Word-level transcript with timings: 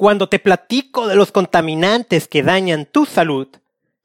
Cuando 0.00 0.30
te 0.30 0.38
platico 0.38 1.08
de 1.08 1.14
los 1.14 1.30
contaminantes 1.30 2.26
que 2.26 2.42
dañan 2.42 2.86
tu 2.86 3.04
salud, 3.04 3.48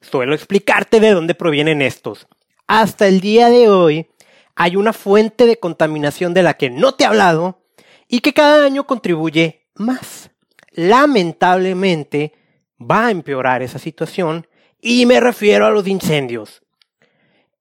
suelo 0.02 0.36
explicarte 0.36 1.00
de 1.00 1.12
dónde 1.12 1.36
provienen 1.36 1.82
estos. 1.82 2.28
Hasta 2.68 3.08
el 3.08 3.22
día 3.22 3.48
de 3.48 3.70
hoy, 3.70 4.10
hay 4.56 4.76
una 4.76 4.92
fuente 4.92 5.46
de 5.46 5.58
contaminación 5.58 6.34
de 6.34 6.44
la 6.44 6.56
que 6.56 6.70
no 6.70 6.96
te 6.96 7.06
he 7.06 7.08
hablado 7.08 7.62
y 8.10 8.20
que 8.20 8.34
cada 8.34 8.66
año 8.66 8.86
contribuye 8.86 9.70
más. 9.74 10.32
Lamentablemente, 10.72 12.34
va 12.78 13.06
a 13.06 13.12
empeorar 13.12 13.62
esa 13.62 13.80
situación 13.80 14.48
y 14.82 15.06
me 15.06 15.22
refiero 15.22 15.66
a 15.66 15.72
los 15.72 15.88
incendios. 15.88 16.62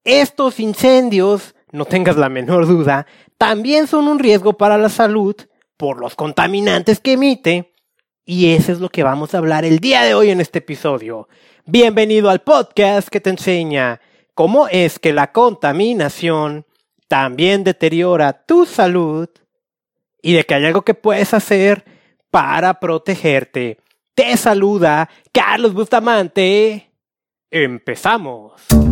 Estos 0.03 0.59
incendios, 0.59 1.55
no 1.71 1.85
tengas 1.85 2.17
la 2.17 2.27
menor 2.27 2.67
duda, 2.67 3.07
también 3.37 3.87
son 3.87 4.09
un 4.09 4.19
riesgo 4.19 4.57
para 4.57 4.77
la 4.77 4.89
salud 4.89 5.37
por 5.77 6.01
los 6.01 6.15
contaminantes 6.15 6.99
que 6.99 7.13
emite. 7.13 7.71
Y 8.27 8.53
eso 8.53 8.71
es 8.71 8.79
lo 8.79 8.89
que 8.89 9.03
vamos 9.03 9.35
a 9.35 9.37
hablar 9.37 9.65
el 9.65 9.77
día 9.77 10.01
de 10.01 10.15
hoy 10.15 10.31
en 10.31 10.41
este 10.41 10.57
episodio. 10.57 11.29
Bienvenido 11.65 12.31
al 12.31 12.41
podcast 12.41 13.07
que 13.09 13.21
te 13.21 13.29
enseña 13.29 14.01
cómo 14.33 14.67
es 14.67 14.97
que 14.97 15.13
la 15.13 15.31
contaminación 15.31 16.65
también 17.07 17.63
deteriora 17.63 18.33
tu 18.47 18.65
salud 18.65 19.29
y 20.23 20.33
de 20.33 20.43
que 20.43 20.55
hay 20.55 20.65
algo 20.65 20.81
que 20.81 20.95
puedes 20.95 21.35
hacer 21.35 21.85
para 22.31 22.79
protegerte. 22.79 23.77
Te 24.15 24.35
saluda 24.37 25.07
Carlos 25.31 25.75
Bustamante. 25.75 26.89
Empezamos. 27.51 28.84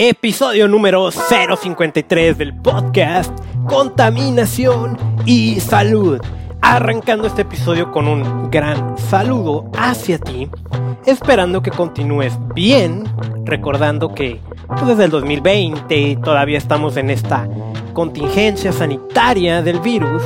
Episodio 0.00 0.68
número 0.68 1.10
053 1.10 2.38
del 2.38 2.54
podcast 2.54 3.36
Contaminación 3.66 4.96
y 5.26 5.58
Salud. 5.58 6.20
Arrancando 6.62 7.26
este 7.26 7.42
episodio 7.42 7.90
con 7.90 8.06
un 8.06 8.48
gran 8.48 8.96
saludo 8.96 9.68
hacia 9.76 10.20
ti, 10.20 10.48
esperando 11.04 11.62
que 11.62 11.72
continúes 11.72 12.38
bien, 12.54 13.02
recordando 13.44 14.14
que 14.14 14.40
pues, 14.68 14.86
desde 14.86 15.06
el 15.06 15.10
2020 15.10 16.20
todavía 16.22 16.58
estamos 16.58 16.96
en 16.96 17.10
esta 17.10 17.48
contingencia 17.92 18.70
sanitaria 18.70 19.62
del 19.62 19.80
virus 19.80 20.22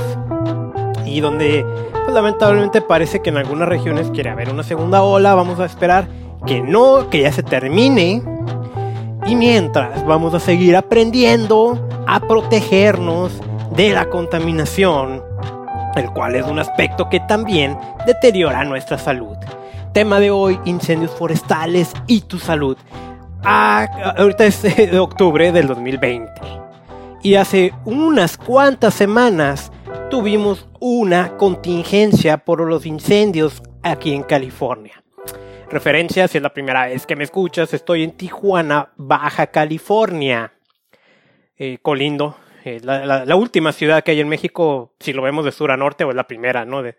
y 1.07 1.21
donde 1.21 1.65
pues, 1.93 2.13
lamentablemente 2.13 2.83
parece 2.83 3.23
que 3.23 3.31
en 3.31 3.39
algunas 3.39 3.71
regiones 3.71 4.11
quiere 4.11 4.29
haber 4.29 4.51
una 4.51 4.65
segunda 4.65 5.03
ola, 5.03 5.35
vamos 5.35 5.61
a 5.61 5.65
esperar 5.65 6.09
que 6.47 6.61
no, 6.61 7.09
que 7.09 7.23
ya 7.23 7.33
se 7.33 7.43
termine 7.43 8.23
y 9.27 9.37
mientras 9.37 10.05
vamos 10.05 10.35
a 10.35 10.41
seguir 10.41 10.77
aprendiendo 10.77 11.79
a 12.07 12.21
protegernos 12.21 13.33
de 13.75 13.91
la 13.91 14.09
contaminación, 14.09 15.23
el 15.97 16.11
cual 16.11 16.35
es 16.35 16.47
un 16.47 16.59
aspecto 16.59 17.09
que 17.09 17.21
también 17.21 17.79
deteriora 18.07 18.65
nuestra 18.65 18.99
salud. 18.99 19.37
Tema 19.93 20.21
de 20.21 20.31
hoy, 20.31 20.59
incendios 20.65 21.13
forestales 21.13 21.93
y 22.07 22.23
tu 22.23 22.39
salud. 22.39 22.77
Ah, 23.45 24.15
ahorita 24.17 24.45
es 24.45 24.63
de 24.77 24.99
octubre 24.99 25.53
del 25.53 25.67
2020. 25.67 26.33
Y 27.23 27.37
hace 27.37 27.73
unas 27.85 28.37
cuantas 28.37 28.95
semanas 28.95 29.71
tuvimos 30.11 30.67
una 30.81 31.37
contingencia 31.37 32.39
por 32.39 32.61
los 32.61 32.85
incendios 32.85 33.63
aquí 33.83 34.13
en 34.13 34.25
California. 34.25 35.02
Referencia, 35.73 36.29
si 36.29 36.37
es 36.37 36.43
la 36.43 36.53
primera 36.53 36.87
vez 36.87 37.07
que 37.07 37.17
me 37.17 37.25
escuchas, 37.25 37.73
estoy 37.73 38.03
en 38.03 38.13
Tijuana, 38.13 38.93
Baja 38.97 39.47
California. 39.47 40.53
Eh, 41.57 41.79
colindo, 41.81 42.37
eh, 42.63 42.79
la, 42.83 43.37
última 43.37 43.73
ciudad 43.73 44.05
que 44.05 44.11
hay 44.11 44.21
en 44.21 44.29
México, 44.29 44.95
si 45.01 45.15
lo 45.15 45.23
vemos 45.23 45.47
de 45.47 45.51
sur 45.51 45.71
a 45.71 45.79
norte, 45.79 46.05
o 46.05 46.11
es 46.11 46.15
la 46.15 46.27
primera, 46.27 46.67
¿no? 46.67 46.85
Eh, 46.85 46.95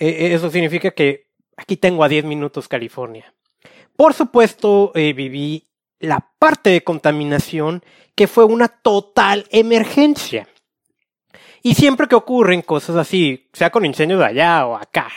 eso 0.00 0.50
significa 0.50 0.90
que 0.90 1.28
aquí 1.56 1.76
tengo 1.76 2.02
a 2.02 2.08
10 2.08 2.24
minutos 2.24 2.66
California. 2.66 3.32
Por 3.94 4.12
supuesto, 4.12 4.90
viví 4.92 5.68
la 6.00 6.32
parte 6.36 6.70
de 6.70 6.82
contaminación 6.82 7.84
que 8.16 8.26
fue 8.26 8.44
una 8.44 8.66
total 8.66 9.46
emergencia. 9.50 10.48
Y 11.62 11.74
siempre 11.74 12.08
que 12.08 12.16
ocurren 12.16 12.62
cosas 12.62 12.96
así, 12.96 13.48
sea 13.52 13.70
con 13.70 13.86
incendios 13.86 14.18
de 14.18 14.26
allá 14.26 14.66
o 14.66 14.74
acá, 14.74 15.12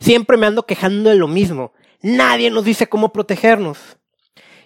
siempre 0.00 0.36
me 0.36 0.46
ando 0.46 0.64
quejando 0.64 1.10
de 1.10 1.16
lo 1.16 1.28
mismo. 1.28 1.72
Nadie 2.02 2.50
nos 2.50 2.64
dice 2.64 2.88
cómo 2.88 3.12
protegernos. 3.12 3.78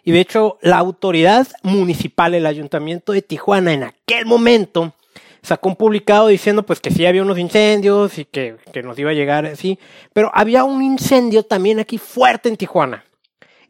Y 0.05 0.13
de 0.13 0.21
hecho, 0.21 0.59
la 0.63 0.79
autoridad 0.79 1.47
municipal, 1.63 2.35
el 2.35 2.47
ayuntamiento 2.47 3.13
de 3.13 3.23
Tijuana, 3.23 3.73
en 3.73 3.85
aquel 3.85 4.27
momento, 4.27 4.95
sacó 5.43 5.69
un 5.69 5.77
publicado 5.77 6.29
diciendo 6.29 6.65
pues 6.65 6.81
que 6.81 6.91
sí 6.91 7.07
había 7.07 7.23
unos 7.23 7.39
incendios 7.39 8.19
y 8.19 8.25
que, 8.25 8.57
que 8.73 8.83
nos 8.83 8.99
iba 8.99 9.11
a 9.11 9.15
llegar 9.15 9.47
así. 9.47 9.79
Pero 10.13 10.31
había 10.35 10.65
un 10.65 10.83
incendio 10.83 11.45
también 11.45 11.79
aquí 11.79 11.99
fuerte 11.99 12.49
en 12.49 12.57
Tijuana. 12.57 13.05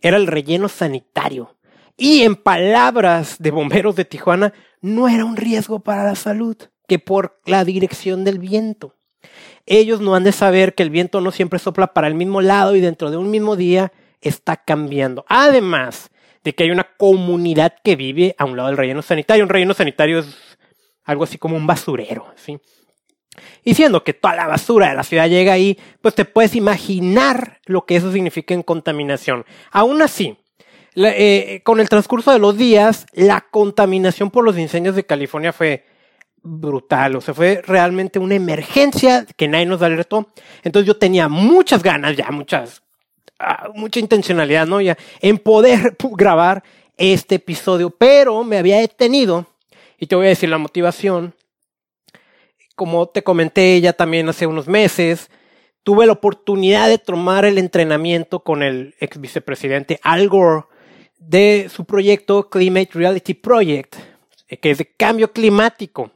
Era 0.00 0.16
el 0.16 0.26
relleno 0.26 0.68
sanitario. 0.68 1.54
Y 1.96 2.22
en 2.22 2.36
palabras 2.36 3.36
de 3.38 3.50
bomberos 3.50 3.94
de 3.94 4.06
Tijuana, 4.06 4.54
no 4.80 5.08
era 5.08 5.24
un 5.24 5.36
riesgo 5.36 5.80
para 5.80 6.02
la 6.04 6.16
salud, 6.16 6.56
que 6.88 6.98
por 6.98 7.40
la 7.44 7.64
dirección 7.64 8.24
del 8.24 8.38
viento 8.38 8.96
ellos 9.66 10.00
no 10.00 10.14
han 10.14 10.24
de 10.24 10.32
saber 10.32 10.74
que 10.74 10.82
el 10.82 10.90
viento 10.90 11.20
no 11.20 11.30
siempre 11.30 11.58
sopla 11.58 11.94
para 11.94 12.08
el 12.08 12.14
mismo 12.14 12.40
lado 12.40 12.76
y 12.76 12.80
dentro 12.80 13.10
de 13.10 13.16
un 13.16 13.30
mismo 13.30 13.56
día 13.56 13.92
está 14.20 14.56
cambiando. 14.56 15.24
Además 15.28 16.10
de 16.44 16.54
que 16.54 16.64
hay 16.64 16.70
una 16.70 16.88
comunidad 16.96 17.74
que 17.82 17.96
vive 17.96 18.34
a 18.38 18.44
un 18.44 18.56
lado 18.56 18.68
del 18.68 18.76
relleno 18.76 19.02
sanitario. 19.02 19.44
Un 19.44 19.50
relleno 19.50 19.74
sanitario 19.74 20.20
es 20.20 20.26
algo 21.04 21.24
así 21.24 21.38
como 21.38 21.56
un 21.56 21.66
basurero, 21.66 22.32
¿sí? 22.36 22.58
Y 23.64 23.74
siendo 23.74 24.04
que 24.04 24.12
toda 24.12 24.34
la 24.34 24.46
basura 24.46 24.90
de 24.90 24.94
la 24.94 25.04
ciudad 25.04 25.28
llega 25.28 25.52
ahí, 25.52 25.78
pues 26.00 26.14
te 26.14 26.24
puedes 26.24 26.54
imaginar 26.54 27.60
lo 27.64 27.86
que 27.86 27.96
eso 27.96 28.12
significa 28.12 28.54
en 28.54 28.62
contaminación. 28.62 29.46
Aún 29.70 30.02
así, 30.02 30.36
eh, 30.96 31.60
con 31.64 31.80
el 31.80 31.88
transcurso 31.88 32.32
de 32.32 32.38
los 32.38 32.58
días, 32.58 33.06
la 33.12 33.40
contaminación 33.50 34.30
por 34.30 34.44
los 34.44 34.58
incendios 34.58 34.96
de 34.96 35.06
California 35.06 35.52
fue 35.52 35.86
brutal, 36.42 37.16
o 37.16 37.20
sea, 37.20 37.34
fue 37.34 37.62
realmente 37.66 38.18
una 38.18 38.34
emergencia 38.34 39.26
que 39.36 39.48
nadie 39.48 39.66
nos 39.66 39.82
alertó. 39.82 40.28
Entonces 40.62 40.86
yo 40.86 40.96
tenía 40.96 41.28
muchas 41.28 41.82
ganas, 41.82 42.16
ya 42.16 42.30
muchas, 42.30 42.82
ah, 43.38 43.68
mucha 43.74 44.00
intencionalidad, 44.00 44.66
¿no? 44.66 44.80
Ya 44.80 44.96
en 45.20 45.38
poder 45.38 45.96
grabar 46.12 46.62
este 46.96 47.36
episodio, 47.36 47.90
pero 47.90 48.44
me 48.44 48.58
había 48.58 48.78
detenido 48.78 49.46
y 49.98 50.06
te 50.06 50.16
voy 50.16 50.26
a 50.26 50.30
decir 50.30 50.48
la 50.48 50.58
motivación. 50.58 51.34
Como 52.74 53.08
te 53.08 53.22
comenté 53.22 53.80
ya 53.80 53.92
también 53.92 54.28
hace 54.28 54.46
unos 54.46 54.66
meses, 54.66 55.30
tuve 55.82 56.06
la 56.06 56.12
oportunidad 56.12 56.88
de 56.88 56.98
tomar 56.98 57.44
el 57.44 57.58
entrenamiento 57.58 58.40
con 58.40 58.62
el 58.62 58.94
ex 58.98 59.20
vicepresidente 59.20 60.00
Al 60.02 60.28
Gore 60.28 60.64
de 61.18 61.68
su 61.72 61.84
proyecto 61.84 62.48
Climate 62.50 62.90
Reality 62.94 63.34
Project, 63.34 63.96
que 64.60 64.70
es 64.70 64.78
de 64.78 64.86
cambio 64.86 65.32
climático. 65.32 66.10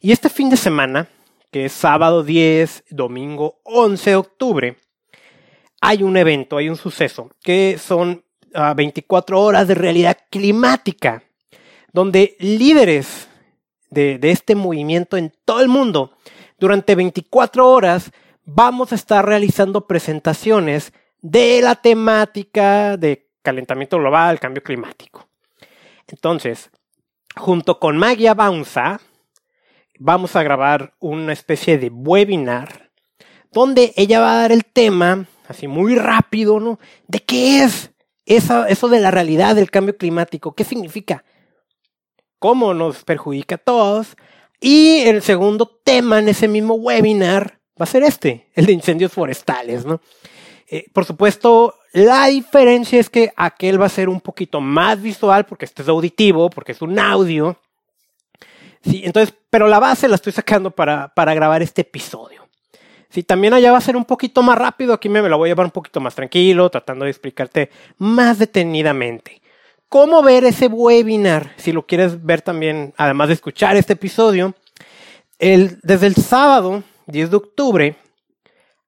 Y 0.00 0.12
este 0.12 0.28
fin 0.28 0.48
de 0.48 0.56
semana, 0.56 1.08
que 1.50 1.64
es 1.64 1.72
sábado 1.72 2.22
10, 2.22 2.84
domingo 2.90 3.60
11 3.64 4.10
de 4.10 4.16
octubre, 4.16 4.76
hay 5.80 6.04
un 6.04 6.16
evento, 6.16 6.56
hay 6.56 6.68
un 6.68 6.76
suceso, 6.76 7.30
que 7.42 7.78
son 7.78 8.24
24 8.76 9.36
ah, 9.36 9.40
horas 9.40 9.68
de 9.68 9.74
realidad 9.74 10.16
climática, 10.30 11.24
donde 11.92 12.36
líderes 12.38 13.28
de, 13.90 14.18
de 14.18 14.30
este 14.30 14.54
movimiento 14.54 15.16
en 15.16 15.32
todo 15.44 15.60
el 15.60 15.68
mundo, 15.68 16.12
durante 16.58 16.94
24 16.94 17.68
horas, 17.68 18.12
vamos 18.44 18.92
a 18.92 18.94
estar 18.94 19.26
realizando 19.26 19.86
presentaciones 19.86 20.92
de 21.20 21.60
la 21.60 21.74
temática 21.74 22.96
de 22.96 23.28
calentamiento 23.42 23.98
global, 23.98 24.38
cambio 24.38 24.62
climático. 24.62 25.28
Entonces, 26.06 26.70
junto 27.36 27.80
con 27.80 27.98
Magia 27.98 28.34
Baunza, 28.34 29.00
vamos 29.98 30.36
a 30.36 30.42
grabar 30.42 30.94
una 31.00 31.32
especie 31.32 31.78
de 31.78 31.88
webinar 31.88 32.90
donde 33.52 33.92
ella 33.96 34.20
va 34.20 34.32
a 34.32 34.42
dar 34.42 34.52
el 34.52 34.64
tema, 34.64 35.26
así 35.48 35.68
muy 35.68 35.94
rápido, 35.94 36.60
¿no? 36.60 36.78
De 37.06 37.20
qué 37.20 37.62
es 37.64 37.92
eso, 38.26 38.88
de 38.88 39.00
la 39.00 39.10
realidad 39.10 39.56
del 39.56 39.70
cambio 39.70 39.96
climático, 39.96 40.54
qué 40.54 40.64
significa, 40.64 41.24
cómo 42.38 42.74
nos 42.74 43.04
perjudica 43.04 43.56
a 43.56 43.58
todos. 43.58 44.16
Y 44.60 45.00
el 45.00 45.22
segundo 45.22 45.80
tema 45.84 46.18
en 46.18 46.28
ese 46.28 46.48
mismo 46.48 46.74
webinar 46.74 47.60
va 47.80 47.84
a 47.84 47.86
ser 47.86 48.02
este, 48.02 48.50
el 48.54 48.66
de 48.66 48.72
incendios 48.72 49.12
forestales, 49.12 49.86
¿no? 49.86 50.00
Eh, 50.70 50.84
por 50.92 51.06
supuesto, 51.06 51.74
la 51.92 52.26
diferencia 52.26 53.00
es 53.00 53.08
que 53.08 53.32
aquel 53.36 53.80
va 53.80 53.86
a 53.86 53.90
ser 53.90 54.10
un 54.10 54.20
poquito 54.20 54.60
más 54.60 55.00
visual 55.00 55.46
porque 55.46 55.64
este 55.64 55.82
es 55.82 55.88
auditivo, 55.88 56.50
porque 56.50 56.72
es 56.72 56.82
un 56.82 56.98
audio. 56.98 57.58
Sí, 58.82 59.02
entonces, 59.04 59.34
pero 59.50 59.68
la 59.68 59.78
base 59.78 60.08
la 60.08 60.14
estoy 60.14 60.32
sacando 60.32 60.70
para, 60.70 61.08
para 61.14 61.34
grabar 61.34 61.62
este 61.62 61.82
episodio. 61.82 62.48
Sí, 63.10 63.22
también 63.22 63.54
allá 63.54 63.72
va 63.72 63.78
a 63.78 63.82
ser 63.82 63.96
un 63.96 64.04
poquito 64.04 64.42
más 64.42 64.58
rápido, 64.58 64.92
aquí 64.92 65.08
me, 65.08 65.22
me 65.22 65.28
lo 65.28 65.38
voy 65.38 65.48
a 65.48 65.52
llevar 65.52 65.66
un 65.66 65.72
poquito 65.72 66.00
más 66.00 66.14
tranquilo, 66.14 66.68
tratando 66.70 67.04
de 67.04 67.10
explicarte 67.10 67.70
más 67.96 68.38
detenidamente. 68.38 69.40
cómo 69.88 70.22
ver 70.22 70.44
ese 70.44 70.66
webinar, 70.66 71.52
si 71.56 71.72
lo 71.72 71.86
quieres 71.86 72.22
ver 72.22 72.42
también, 72.42 72.92
además 72.98 73.28
de 73.28 73.34
escuchar 73.34 73.76
este 73.76 73.94
episodio, 73.94 74.54
el, 75.38 75.78
desde 75.82 76.06
el 76.06 76.16
sábado 76.16 76.82
10 77.06 77.30
de 77.30 77.36
octubre, 77.36 77.96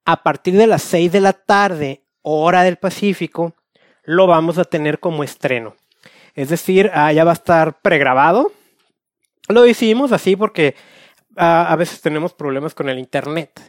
a 0.05 0.23
partir 0.23 0.57
de 0.57 0.67
las 0.67 0.83
6 0.83 1.13
de 1.13 1.21
la 1.21 1.33
tarde, 1.33 2.03
hora 2.23 2.63
del 2.63 2.77
Pacífico, 2.77 3.55
lo 4.05 4.27
vamos 4.27 4.59
a 4.59 4.65
tener 4.65 5.01
como 5.01 5.25
estreno. 5.25 5.77
Es 6.35 6.49
decir, 6.49 6.91
ya 6.93 7.25
va 7.25 7.31
a 7.31 7.35
estar 7.35 7.81
pregrabado. 7.81 8.53
Lo 9.51 9.67
hicimos 9.67 10.13
así 10.13 10.37
porque 10.37 10.75
ah, 11.37 11.71
a 11.71 11.77
veces 11.77 12.01
tenemos 12.01 12.35
problemas 12.35 12.75
con 12.75 12.89
el 12.89 12.99
Internet. 12.99 13.61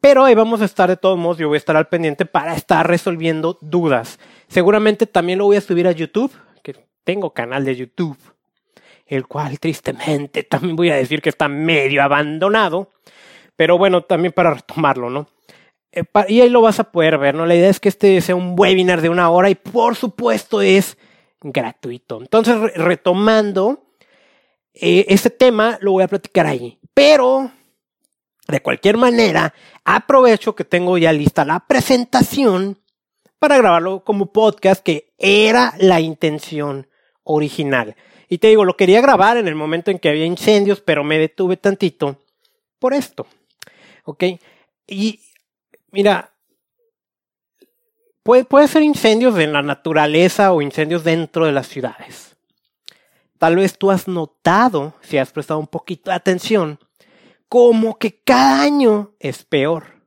Pero 0.00 0.24
ahí 0.24 0.34
vamos 0.34 0.60
a 0.60 0.66
estar 0.66 0.88
de 0.88 0.96
todos 0.96 1.18
modos, 1.18 1.38
yo 1.38 1.48
voy 1.48 1.56
a 1.56 1.58
estar 1.58 1.76
al 1.76 1.88
pendiente 1.88 2.26
para 2.26 2.54
estar 2.54 2.86
resolviendo 2.86 3.58
dudas. 3.60 4.18
Seguramente 4.48 5.06
también 5.06 5.38
lo 5.38 5.46
voy 5.46 5.56
a 5.56 5.60
subir 5.60 5.88
a 5.88 5.92
YouTube, 5.92 6.32
que 6.62 6.76
tengo 7.02 7.30
canal 7.32 7.64
de 7.64 7.76
YouTube, 7.76 8.18
el 9.06 9.26
cual 9.26 9.58
tristemente 9.58 10.42
también 10.44 10.76
voy 10.76 10.90
a 10.90 10.96
decir 10.96 11.22
que 11.22 11.30
está 11.30 11.48
medio 11.48 12.02
abandonado. 12.02 12.90
Pero 13.56 13.78
bueno, 13.78 14.02
también 14.02 14.32
para 14.32 14.54
retomarlo, 14.54 15.08
¿no? 15.08 15.28
Eh, 15.92 16.04
y 16.28 16.42
ahí 16.42 16.50
lo 16.50 16.60
vas 16.60 16.78
a 16.78 16.92
poder 16.92 17.16
ver, 17.16 17.34
¿no? 17.34 17.46
La 17.46 17.54
idea 17.54 17.70
es 17.70 17.80
que 17.80 17.88
este 17.88 18.20
sea 18.20 18.36
un 18.36 18.54
webinar 18.56 19.00
de 19.00 19.08
una 19.08 19.30
hora 19.30 19.48
y 19.48 19.54
por 19.54 19.96
supuesto 19.96 20.60
es 20.60 20.98
gratuito. 21.40 22.20
Entonces, 22.20 22.74
retomando, 22.74 23.85
eh, 24.78 25.06
este 25.08 25.30
tema 25.30 25.78
lo 25.80 25.92
voy 25.92 26.02
a 26.02 26.08
platicar 26.08 26.46
ahí. 26.46 26.78
Pero, 26.92 27.50
de 28.46 28.60
cualquier 28.60 28.98
manera, 28.98 29.54
aprovecho 29.84 30.54
que 30.54 30.64
tengo 30.64 30.98
ya 30.98 31.12
lista 31.12 31.44
la 31.44 31.60
presentación 31.66 32.78
para 33.38 33.56
grabarlo 33.56 34.04
como 34.04 34.32
podcast, 34.32 34.82
que 34.82 35.14
era 35.18 35.74
la 35.78 36.00
intención 36.00 36.88
original. 37.24 37.96
Y 38.28 38.38
te 38.38 38.48
digo, 38.48 38.64
lo 38.64 38.76
quería 38.76 39.00
grabar 39.00 39.38
en 39.38 39.48
el 39.48 39.54
momento 39.54 39.90
en 39.90 39.98
que 39.98 40.10
había 40.10 40.26
incendios, 40.26 40.80
pero 40.80 41.04
me 41.04 41.18
detuve 41.18 41.56
tantito 41.56 42.22
por 42.78 42.92
esto. 42.92 43.26
¿Ok? 44.04 44.24
Y 44.86 45.20
mira, 45.90 46.34
puede, 48.22 48.44
puede 48.44 48.68
ser 48.68 48.82
incendios 48.82 49.38
en 49.38 49.52
la 49.52 49.62
naturaleza 49.62 50.52
o 50.52 50.60
incendios 50.60 51.02
dentro 51.02 51.46
de 51.46 51.52
las 51.52 51.68
ciudades. 51.68 52.35
Tal 53.38 53.56
vez 53.56 53.76
tú 53.78 53.90
has 53.90 54.08
notado, 54.08 54.94
si 55.00 55.18
has 55.18 55.30
prestado 55.30 55.60
un 55.60 55.66
poquito 55.66 56.10
de 56.10 56.16
atención, 56.16 56.78
como 57.48 57.98
que 57.98 58.20
cada 58.22 58.62
año 58.62 59.14
es 59.20 59.44
peor. 59.44 60.02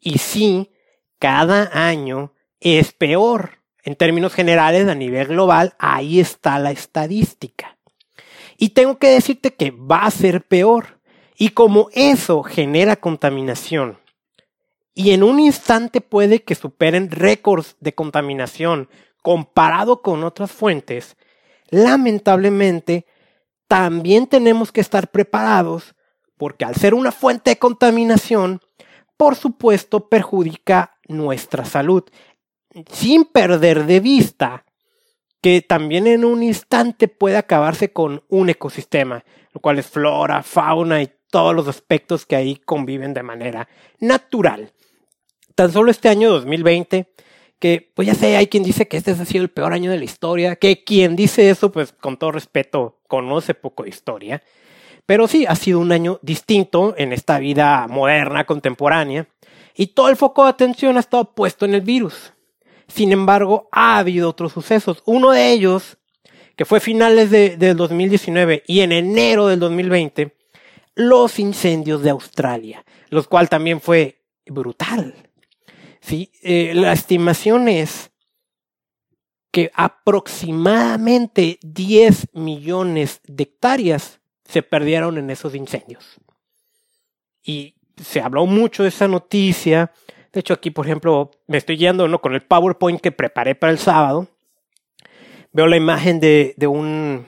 Y 0.00 0.18
sí, 0.18 0.70
cada 1.18 1.70
año 1.72 2.32
es 2.60 2.92
peor. 2.92 3.58
En 3.82 3.96
términos 3.96 4.34
generales, 4.34 4.88
a 4.88 4.94
nivel 4.94 5.28
global, 5.28 5.74
ahí 5.78 6.20
está 6.20 6.58
la 6.58 6.72
estadística. 6.72 7.78
Y 8.58 8.70
tengo 8.70 8.98
que 8.98 9.08
decirte 9.10 9.54
que 9.54 9.70
va 9.70 10.04
a 10.04 10.10
ser 10.10 10.42
peor. 10.42 11.00
Y 11.36 11.50
como 11.50 11.88
eso 11.92 12.42
genera 12.42 12.96
contaminación, 12.96 13.98
y 14.98 15.10
en 15.10 15.22
un 15.22 15.38
instante 15.38 16.00
puede 16.00 16.42
que 16.42 16.54
superen 16.54 17.10
récords 17.10 17.76
de 17.80 17.94
contaminación 17.94 18.88
comparado 19.22 20.00
con 20.00 20.24
otras 20.24 20.50
fuentes, 20.50 21.15
lamentablemente 21.70 23.06
también 23.68 24.26
tenemos 24.26 24.72
que 24.72 24.80
estar 24.80 25.10
preparados 25.10 25.94
porque 26.36 26.64
al 26.64 26.74
ser 26.74 26.94
una 26.94 27.12
fuente 27.12 27.50
de 27.50 27.58
contaminación, 27.58 28.60
por 29.16 29.36
supuesto 29.36 30.08
perjudica 30.08 30.98
nuestra 31.08 31.64
salud, 31.64 32.04
sin 32.90 33.24
perder 33.24 33.86
de 33.86 34.00
vista 34.00 34.64
que 35.40 35.62
también 35.62 36.06
en 36.06 36.24
un 36.24 36.42
instante 36.42 37.08
puede 37.08 37.36
acabarse 37.36 37.92
con 37.92 38.22
un 38.28 38.50
ecosistema, 38.50 39.24
lo 39.52 39.60
cual 39.60 39.78
es 39.78 39.86
flora, 39.86 40.42
fauna 40.42 41.02
y 41.02 41.10
todos 41.30 41.54
los 41.54 41.68
aspectos 41.68 42.26
que 42.26 42.36
ahí 42.36 42.56
conviven 42.56 43.14
de 43.14 43.22
manera 43.22 43.68
natural. 44.00 44.72
Tan 45.54 45.72
solo 45.72 45.90
este 45.90 46.08
año 46.08 46.30
2020, 46.30 47.12
que 47.58 47.90
pues 47.94 48.06
ya 48.06 48.14
sé, 48.14 48.36
hay 48.36 48.48
quien 48.48 48.62
dice 48.62 48.88
que 48.88 48.96
este 48.96 49.12
ha 49.12 49.24
sido 49.24 49.42
el 49.42 49.50
peor 49.50 49.72
año 49.72 49.90
de 49.90 49.98
la 49.98 50.04
historia, 50.04 50.56
que 50.56 50.84
quien 50.84 51.16
dice 51.16 51.50
eso, 51.50 51.72
pues 51.72 51.92
con 51.92 52.16
todo 52.16 52.32
respeto, 52.32 52.98
conoce 53.08 53.54
poco 53.54 53.84
de 53.84 53.90
historia. 53.90 54.42
Pero 55.06 55.28
sí, 55.28 55.46
ha 55.46 55.54
sido 55.54 55.78
un 55.78 55.92
año 55.92 56.18
distinto 56.22 56.94
en 56.98 57.12
esta 57.12 57.38
vida 57.38 57.86
moderna, 57.88 58.44
contemporánea, 58.44 59.28
y 59.74 59.88
todo 59.88 60.08
el 60.08 60.16
foco 60.16 60.44
de 60.44 60.50
atención 60.50 60.96
ha 60.96 61.00
estado 61.00 61.32
puesto 61.34 61.64
en 61.64 61.74
el 61.74 61.82
virus. 61.82 62.32
Sin 62.88 63.12
embargo, 63.12 63.68
ha 63.72 63.98
habido 63.98 64.30
otros 64.30 64.52
sucesos. 64.52 65.02
Uno 65.06 65.30
de 65.30 65.52
ellos, 65.52 65.98
que 66.56 66.64
fue 66.64 66.80
finales 66.80 67.30
de, 67.30 67.56
del 67.56 67.76
2019 67.76 68.64
y 68.66 68.80
en 68.80 68.92
enero 68.92 69.46
del 69.46 69.60
2020, 69.60 70.34
los 70.94 71.38
incendios 71.38 72.02
de 72.02 72.10
Australia, 72.10 72.84
los 73.10 73.28
cual 73.28 73.48
también 73.48 73.80
fue 73.80 74.22
brutal. 74.46 75.25
¿Sí? 76.06 76.30
Eh, 76.42 76.72
la 76.74 76.92
estimación 76.92 77.68
es 77.68 78.12
que 79.50 79.70
aproximadamente 79.74 81.58
10 81.62 82.28
millones 82.34 83.20
de 83.26 83.42
hectáreas 83.44 84.20
se 84.44 84.62
perdieron 84.62 85.18
en 85.18 85.30
esos 85.30 85.54
incendios. 85.54 86.20
Y 87.42 87.74
se 87.96 88.20
habló 88.20 88.46
mucho 88.46 88.82
de 88.82 88.90
esa 88.90 89.08
noticia. 89.08 89.92
De 90.32 90.40
hecho, 90.40 90.54
aquí, 90.54 90.70
por 90.70 90.86
ejemplo, 90.86 91.30
me 91.46 91.58
estoy 91.58 91.76
guiando 91.76 92.06
¿no? 92.06 92.20
con 92.20 92.34
el 92.34 92.42
PowerPoint 92.42 93.00
que 93.00 93.12
preparé 93.12 93.54
para 93.54 93.72
el 93.72 93.78
sábado. 93.78 94.28
Veo 95.52 95.66
la 95.66 95.76
imagen 95.76 96.20
de, 96.20 96.54
de 96.56 96.66
un 96.66 97.26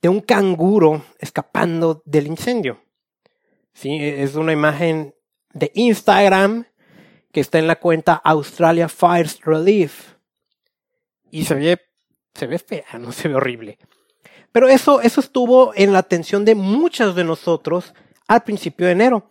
de 0.00 0.08
un 0.10 0.20
canguro 0.20 1.04
escapando 1.18 2.02
del 2.04 2.26
incendio. 2.26 2.78
¿Sí? 3.72 3.96
Es 4.00 4.34
una 4.36 4.52
imagen 4.52 5.14
de 5.54 5.72
Instagram 5.74 6.66
que 7.34 7.40
está 7.40 7.58
en 7.58 7.66
la 7.66 7.76
cuenta 7.76 8.14
Australia 8.14 8.88
Fires 8.88 9.40
Relief. 9.44 10.14
Y 11.32 11.44
se 11.44 11.56
ve, 11.56 11.80
se 12.32 12.46
ve 12.46 12.60
fea, 12.60 12.84
no 13.00 13.10
se 13.12 13.28
ve 13.28 13.34
horrible. 13.34 13.78
Pero 14.52 14.68
eso, 14.68 15.00
eso 15.00 15.20
estuvo 15.20 15.72
en 15.74 15.92
la 15.92 15.98
atención 15.98 16.44
de 16.44 16.54
muchos 16.54 17.16
de 17.16 17.24
nosotros 17.24 17.92
al 18.28 18.44
principio 18.44 18.86
de 18.86 18.92
enero. 18.92 19.30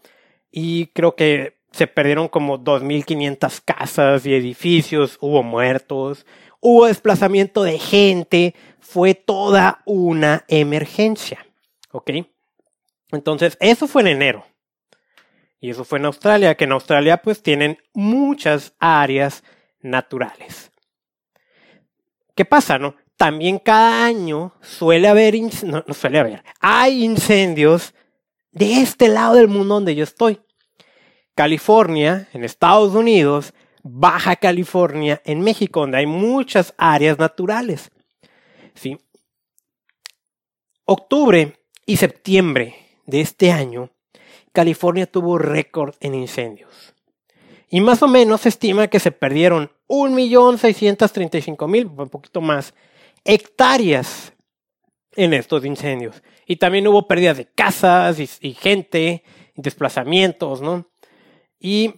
Y 0.51 0.87
creo 0.87 1.15
que 1.15 1.61
se 1.71 1.87
perdieron 1.87 2.27
como 2.27 2.59
2.500 2.59 3.61
casas 3.63 4.25
y 4.25 4.35
edificios, 4.35 5.17
hubo 5.21 5.41
muertos, 5.41 6.25
hubo 6.59 6.87
desplazamiento 6.87 7.63
de 7.63 7.79
gente, 7.79 8.53
fue 8.81 9.15
toda 9.15 9.81
una 9.85 10.43
emergencia. 10.49 11.47
¿Ok? 11.91 12.11
Entonces, 13.13 13.57
eso 13.61 13.87
fue 13.87 14.01
en 14.01 14.09
enero. 14.09 14.45
Y 15.63 15.69
eso 15.69 15.85
fue 15.85 15.97
en 15.97 16.07
Australia, 16.07 16.55
que 16.55 16.65
en 16.65 16.73
Australia 16.73 17.21
pues 17.21 17.41
tienen 17.41 17.77
muchas 17.93 18.73
áreas 18.79 19.45
naturales. 19.79 20.73
¿Qué 22.35 22.43
pasa, 22.43 22.77
no? 22.77 22.97
También 23.15 23.59
cada 23.59 24.03
año 24.03 24.53
suele 24.61 25.07
haber, 25.07 25.35
no, 25.63 25.85
suele 25.93 26.19
haber, 26.19 26.43
hay 26.59 27.05
incendios 27.05 27.93
de 28.51 28.81
este 28.81 29.07
lado 29.07 29.35
del 29.35 29.47
mundo 29.47 29.75
donde 29.75 29.95
yo 29.95 30.03
estoy. 30.03 30.41
California, 31.33 32.27
en 32.33 32.43
Estados 32.43 32.93
Unidos, 32.93 33.53
Baja 33.83 34.35
California, 34.35 35.21
en 35.23 35.39
México, 35.39 35.79
donde 35.79 35.99
hay 35.99 36.07
muchas 36.07 36.73
áreas 36.77 37.19
naturales. 37.19 37.89
¿Sí? 38.73 38.97
Octubre 40.83 41.57
y 41.85 41.95
septiembre 41.95 42.75
de 43.05 43.21
este 43.21 43.53
año 43.53 43.93
California 44.53 45.07
tuvo 45.07 45.37
récord 45.37 45.95
en 45.99 46.15
incendios. 46.15 46.93
Y 47.69 47.81
más 47.81 48.01
o 48.03 48.07
menos 48.07 48.39
se 48.41 48.49
estima 48.49 48.87
que 48.87 48.99
se 48.99 49.11
perdieron 49.11 49.71
1.635.000, 49.89 51.99
un 51.99 52.09
poquito 52.09 52.39
más, 52.39 52.75
hectáreas 53.25 54.33
en 55.15 55.33
estos 55.33 55.65
incendios. 55.65 56.21
Y 56.45 56.57
también 56.57 56.87
hubo 56.87 57.07
pérdidas 57.07 57.37
de 57.37 57.47
casas 57.47 58.19
y, 58.19 58.27
gente, 58.53 59.23
y 59.55 59.61
desplazamientos, 59.61 60.61
¿no? 60.61 60.87
Y, 61.59 61.95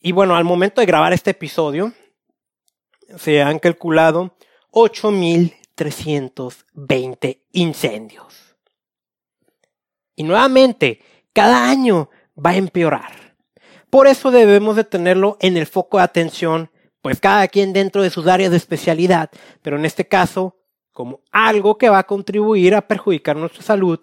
y 0.00 0.12
bueno, 0.12 0.34
al 0.34 0.44
momento 0.44 0.80
de 0.80 0.86
grabar 0.86 1.12
este 1.12 1.32
episodio, 1.32 1.92
se 3.18 3.42
han 3.42 3.58
calculado 3.58 4.34
8.320 4.72 7.42
incendios. 7.52 8.56
Y 10.16 10.22
nuevamente, 10.22 11.02
cada 11.32 11.68
año 11.68 12.10
va 12.36 12.50
a 12.50 12.56
empeorar. 12.56 13.36
Por 13.90 14.06
eso 14.06 14.30
debemos 14.30 14.76
de 14.76 14.84
tenerlo 14.84 15.36
en 15.40 15.56
el 15.56 15.66
foco 15.66 15.98
de 15.98 16.04
atención, 16.04 16.70
pues 17.00 17.20
cada 17.20 17.48
quien 17.48 17.72
dentro 17.72 18.02
de 18.02 18.10
sus 18.10 18.26
áreas 18.26 18.50
de 18.50 18.56
especialidad, 18.56 19.30
pero 19.62 19.76
en 19.76 19.84
este 19.84 20.06
caso 20.06 20.56
como 20.92 21.20
algo 21.30 21.78
que 21.78 21.88
va 21.88 21.98
a 21.98 22.06
contribuir 22.06 22.74
a 22.74 22.88
perjudicar 22.88 23.36
nuestra 23.36 23.62
salud 23.62 24.00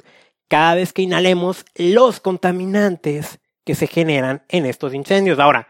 cada 0.48 0.76
vez 0.76 0.94
que 0.94 1.02
inhalemos 1.02 1.66
los 1.76 2.20
contaminantes 2.20 3.40
que 3.66 3.76
se 3.76 3.88
generan 3.88 4.44
en 4.48 4.66
estos 4.66 4.94
incendios. 4.94 5.40
Ahora, 5.40 5.68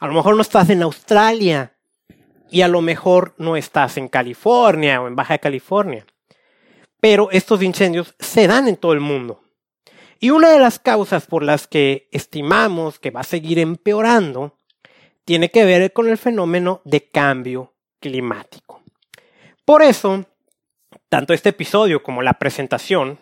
a 0.00 0.06
lo 0.06 0.14
mejor 0.14 0.36
no 0.36 0.42
estás 0.42 0.70
en 0.70 0.82
Australia, 0.82 1.74
y 2.50 2.62
a 2.62 2.68
lo 2.68 2.80
mejor 2.80 3.34
no 3.38 3.56
estás 3.56 3.96
en 3.96 4.08
California 4.08 5.00
o 5.00 5.08
en 5.08 5.16
Baja 5.16 5.38
California. 5.38 6.06
Pero 7.00 7.30
estos 7.30 7.62
incendios 7.62 8.14
se 8.18 8.46
dan 8.46 8.68
en 8.68 8.76
todo 8.76 8.92
el 8.92 9.00
mundo. 9.00 9.42
Y 10.20 10.30
una 10.30 10.50
de 10.50 10.58
las 10.58 10.78
causas 10.78 11.26
por 11.26 11.42
las 11.42 11.66
que 11.66 12.08
estimamos 12.10 12.98
que 12.98 13.10
va 13.10 13.20
a 13.20 13.24
seguir 13.24 13.58
empeorando 13.58 14.56
tiene 15.24 15.50
que 15.50 15.64
ver 15.64 15.92
con 15.92 16.08
el 16.08 16.18
fenómeno 16.18 16.80
de 16.84 17.08
cambio 17.08 17.74
climático. 18.00 18.82
Por 19.64 19.82
eso, 19.82 20.24
tanto 21.08 21.34
este 21.34 21.50
episodio 21.50 22.02
como 22.02 22.22
la 22.22 22.34
presentación 22.34 23.18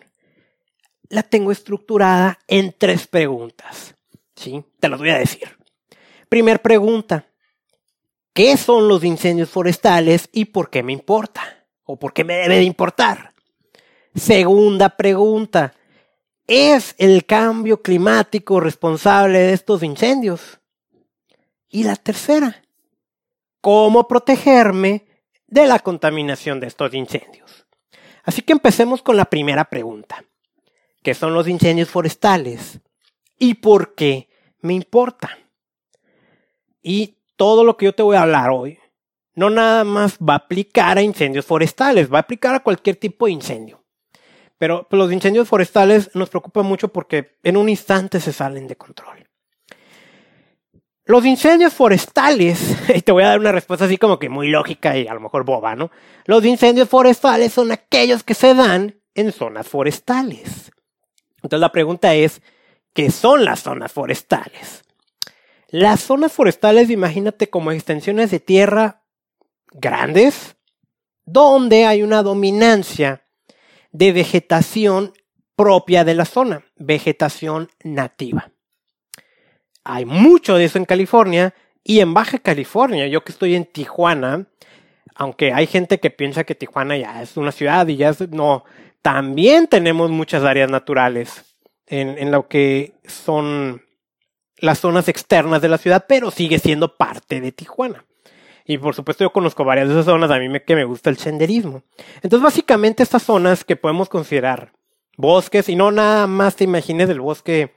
la 1.09 1.23
tengo 1.23 1.51
estructurada 1.51 2.39
en 2.47 2.73
tres 2.77 3.07
preguntas. 3.07 3.95
¿Sí? 4.35 4.63
Te 4.79 4.89
las 4.89 4.99
voy 4.99 5.09
a 5.09 5.19
decir. 5.19 5.49
Primer 6.29 6.61
pregunta. 6.61 7.25
¿Qué 8.33 8.55
son 8.57 8.87
los 8.87 9.03
incendios 9.03 9.49
forestales 9.49 10.29
y 10.31 10.45
por 10.45 10.69
qué 10.69 10.83
me 10.83 10.93
importa? 10.93 11.65
¿O 11.83 11.97
por 11.97 12.13
qué 12.13 12.23
me 12.23 12.35
debe 12.35 12.57
de 12.57 12.63
importar? 12.63 13.33
Segunda 14.13 14.95
pregunta. 14.95 15.73
¿Es 16.47 16.95
el 16.97 17.25
cambio 17.25 17.81
climático 17.81 18.61
responsable 18.61 19.39
de 19.39 19.53
estos 19.53 19.83
incendios? 19.83 20.61
Y 21.69 21.83
la 21.83 21.97
tercera. 21.97 22.63
¿Cómo 23.59 24.07
protegerme 24.07 25.05
de 25.47 25.67
la 25.67 25.79
contaminación 25.79 26.61
de 26.61 26.67
estos 26.67 26.93
incendios? 26.93 27.67
Así 28.23 28.41
que 28.41 28.53
empecemos 28.53 29.01
con 29.01 29.17
la 29.17 29.25
primera 29.25 29.65
pregunta. 29.65 30.23
¿Qué 31.03 31.13
son 31.13 31.33
los 31.33 31.49
incendios 31.49 31.89
forestales? 31.89 32.79
¿Y 33.37 33.55
por 33.55 33.93
qué 33.93 34.29
me 34.61 34.73
importa? 34.73 35.37
Y 36.81 37.17
todo 37.35 37.65
lo 37.65 37.75
que 37.75 37.85
yo 37.85 37.93
te 37.93 38.03
voy 38.03 38.15
a 38.15 38.21
hablar 38.21 38.51
hoy 38.51 38.79
no 39.35 39.49
nada 39.49 39.83
más 39.83 40.17
va 40.17 40.33
a 40.33 40.37
aplicar 40.37 40.97
a 40.97 41.01
incendios 41.01 41.45
forestales, 41.45 42.11
va 42.11 42.17
a 42.17 42.21
aplicar 42.21 42.55
a 42.55 42.61
cualquier 42.61 42.95
tipo 42.95 43.25
de 43.25 43.33
incendio. 43.33 43.83
Pero 44.57 44.87
pues, 44.89 44.97
los 44.97 45.11
incendios 45.11 45.47
forestales 45.47 46.09
nos 46.13 46.29
preocupan 46.29 46.65
mucho 46.65 46.87
porque 46.89 47.37
en 47.43 47.57
un 47.57 47.69
instante 47.69 48.19
se 48.19 48.33
salen 48.33 48.67
de 48.67 48.75
control. 48.75 49.27
Los 51.05 51.25
incendios 51.25 51.73
forestales, 51.73 52.75
y 52.95 53.01
te 53.01 53.11
voy 53.11 53.23
a 53.23 53.29
dar 53.29 53.39
una 53.39 53.51
respuesta 53.51 53.85
así 53.85 53.97
como 53.97 54.19
que 54.19 54.29
muy 54.29 54.49
lógica 54.49 54.97
y 54.97 55.07
a 55.07 55.13
lo 55.13 55.21
mejor 55.21 55.45
boba, 55.45 55.75
¿no? 55.75 55.91
Los 56.25 56.43
incendios 56.43 56.89
forestales 56.89 57.53
son 57.53 57.71
aquellos 57.71 58.23
que 58.23 58.33
se 58.33 58.53
dan 58.53 58.99
en 59.13 59.31
zonas 59.31 59.67
forestales. 59.67 60.71
Entonces 61.37 61.61
la 61.61 61.71
pregunta 61.71 62.13
es, 62.13 62.41
¿qué 62.93 63.09
son 63.09 63.45
las 63.45 63.61
zonas 63.61 63.91
forestales? 63.91 64.83
Las 65.69 66.01
zonas 66.01 66.31
forestales, 66.31 66.89
imagínate 66.89 67.49
como 67.49 67.71
extensiones 67.71 68.31
de 68.31 68.39
tierra 68.39 69.03
grandes, 69.71 70.55
donde 71.25 71.85
hay 71.85 72.03
una 72.03 72.23
dominancia 72.23 73.26
de 73.97 74.11
vegetación 74.11 75.13
propia 75.55 76.03
de 76.03 76.13
la 76.13 76.25
zona, 76.25 76.63
vegetación 76.75 77.69
nativa. 77.83 78.51
Hay 79.83 80.05
mucho 80.05 80.55
de 80.55 80.65
eso 80.65 80.77
en 80.77 80.85
California 80.85 81.55
y 81.83 81.99
en 81.99 82.13
Baja 82.13 82.37
California, 82.37 83.07
yo 83.07 83.23
que 83.23 83.31
estoy 83.31 83.55
en 83.55 83.65
Tijuana, 83.65 84.45
aunque 85.15 85.51
hay 85.51 85.65
gente 85.65 85.99
que 85.99 86.11
piensa 86.11 86.43
que 86.43 86.53
Tijuana 86.53 86.95
ya 86.95 87.23
es 87.23 87.37
una 87.37 87.51
ciudad 87.51 87.87
y 87.87 87.95
ya 87.95 88.09
es, 88.09 88.29
no, 88.29 88.65
también 89.01 89.65
tenemos 89.65 90.11
muchas 90.11 90.43
áreas 90.43 90.69
naturales 90.69 91.55
en, 91.87 92.19
en 92.19 92.29
lo 92.29 92.47
que 92.47 92.93
son 93.05 93.81
las 94.57 94.77
zonas 94.77 95.07
externas 95.07 95.61
de 95.61 95.69
la 95.69 95.79
ciudad, 95.79 96.05
pero 96.07 96.29
sigue 96.29 96.59
siendo 96.59 96.97
parte 96.97 97.41
de 97.41 97.51
Tijuana. 97.51 98.05
Y 98.67 98.77
por 98.77 98.93
supuesto 98.93 99.23
yo 99.23 99.31
conozco 99.31 99.63
varias 99.63 99.87
de 99.87 99.93
esas 99.93 100.05
zonas, 100.05 100.29
a 100.29 100.39
mí 100.39 100.49
me, 100.49 100.61
que 100.61 100.75
me 100.75 100.83
gusta 100.83 101.09
el 101.09 101.17
senderismo. 101.17 101.83
Entonces 102.15 102.41
básicamente 102.41 103.01
estas 103.01 103.23
zonas 103.23 103.63
que 103.63 103.77
podemos 103.77 104.09
considerar 104.09 104.73
bosques, 105.15 105.69
y 105.69 105.75
no 105.77 105.89
nada 105.89 106.27
más 106.27 106.57
te 106.57 106.65
imagines 106.65 107.09
el 107.09 107.21
bosque 107.21 107.73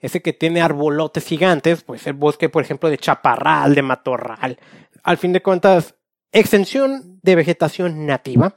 ese 0.00 0.20
que 0.20 0.34
tiene 0.34 0.60
arbolotes 0.60 1.26
gigantes, 1.26 1.82
pues 1.82 2.06
el 2.06 2.12
bosque 2.12 2.50
por 2.50 2.62
ejemplo 2.62 2.90
de 2.90 2.98
chaparral, 2.98 3.74
de 3.74 3.80
matorral. 3.80 4.58
Al 5.02 5.16
fin 5.16 5.32
de 5.32 5.42
cuentas, 5.42 5.94
extensión 6.30 7.20
de 7.22 7.36
vegetación 7.36 8.04
nativa, 8.04 8.54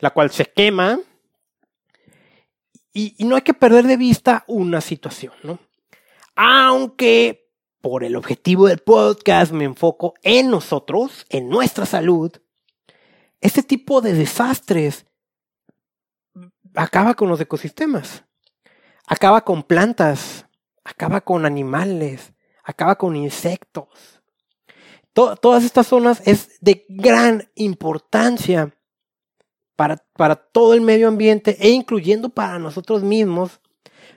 la 0.00 0.10
cual 0.10 0.30
se 0.32 0.46
quema. 0.46 0.98
Y, 2.92 3.14
y 3.16 3.24
no 3.24 3.36
hay 3.36 3.42
que 3.42 3.54
perder 3.54 3.86
de 3.86 3.96
vista 3.96 4.44
una 4.48 4.80
situación, 4.80 5.32
¿no? 5.44 5.60
Aunque 6.34 7.41
por 7.82 8.04
el 8.04 8.16
objetivo 8.16 8.68
del 8.68 8.78
podcast 8.78 9.52
me 9.52 9.64
enfoco 9.64 10.14
en 10.22 10.50
nosotros, 10.50 11.26
en 11.28 11.48
nuestra 11.50 11.84
salud, 11.84 12.32
este 13.40 13.62
tipo 13.62 14.00
de 14.00 14.14
desastres 14.14 15.04
acaba 16.74 17.14
con 17.14 17.28
los 17.28 17.40
ecosistemas, 17.40 18.24
acaba 19.06 19.42
con 19.42 19.64
plantas, 19.64 20.46
acaba 20.84 21.20
con 21.20 21.44
animales, 21.44 22.32
acaba 22.62 22.94
con 22.96 23.16
insectos. 23.16 24.22
todas 25.12 25.64
estas 25.64 25.88
zonas 25.88 26.22
es 26.24 26.58
de 26.60 26.86
gran 26.88 27.50
importancia 27.56 28.74
para, 29.74 29.96
para 30.14 30.36
todo 30.36 30.74
el 30.74 30.80
medio 30.80 31.08
ambiente 31.08 31.56
e 31.60 31.70
incluyendo 31.70 32.28
para 32.28 32.60
nosotros 32.60 33.02
mismos 33.02 33.60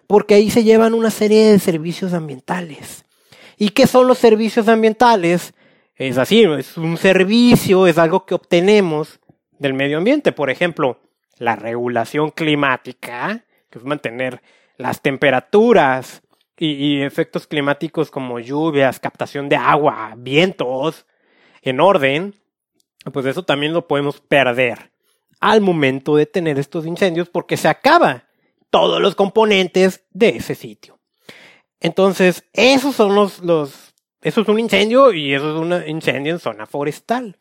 porque 0.05 0.36
ahí 0.36 0.51
se 0.51 0.63
llevan 0.63 0.93
una 0.93 1.10
serie 1.10 1.51
de 1.51 1.57
servicios 1.57 2.13
ambientales. 2.13 3.04
¿Y 3.57 3.69
qué 3.69 3.88
son 3.88 4.07
los 4.07 4.17
servicios 4.17 4.67
ambientales? 4.67 5.53
Es 5.95 6.17
así, 6.17 6.43
es 6.43 6.77
un 6.77 6.97
servicio, 6.97 7.88
es 7.88 7.97
algo 7.97 8.25
que 8.25 8.35
obtenemos 8.35 9.19
del 9.59 9.74
medio 9.74 9.97
ambiente. 9.97 10.31
Por 10.31 10.50
ejemplo, 10.50 11.00
la 11.38 11.55
regulación 11.55 12.31
climática, 12.31 13.45
que 13.69 13.79
es 13.79 13.85
mantener 13.85 14.41
las 14.77 15.01
temperaturas 15.01 16.21
y, 16.57 17.01
efectos 17.01 17.47
climáticos 17.47 18.12
como 18.12 18.39
lluvias, 18.39 19.00
captación 19.00 19.50
de 19.50 19.55
agua, 19.55 20.13
vientos, 20.17 21.05
en 21.62 21.79
orden, 21.79 22.35
pues 23.12 23.25
eso 23.25 23.43
también 23.43 23.74
lo 23.74 23.88
podemos 23.88 24.21
perder 24.21 24.91
al 25.39 25.62
momento 25.62 26.15
de 26.15 26.25
tener 26.25 26.57
estos 26.59 26.85
incendios 26.85 27.29
porque 27.29 27.57
se 27.57 27.67
acaba 27.67 28.25
todos 28.69 29.01
los 29.01 29.15
componentes 29.15 30.03
de 30.12 30.29
ese 30.29 30.55
sitio. 30.55 30.95
Entonces, 31.79 32.44
esos 32.53 32.96
son 32.96 33.15
los, 33.15 33.39
los, 33.39 33.94
eso 34.22 34.41
es 34.41 34.48
un 34.48 34.60
incendio 34.60 35.13
y 35.13 35.34
eso 35.34 35.53
es 35.53 35.62
un 35.62 35.89
incendio 35.89 36.34
en 36.34 36.39
zona 36.39 36.65
forestal. 36.65 37.38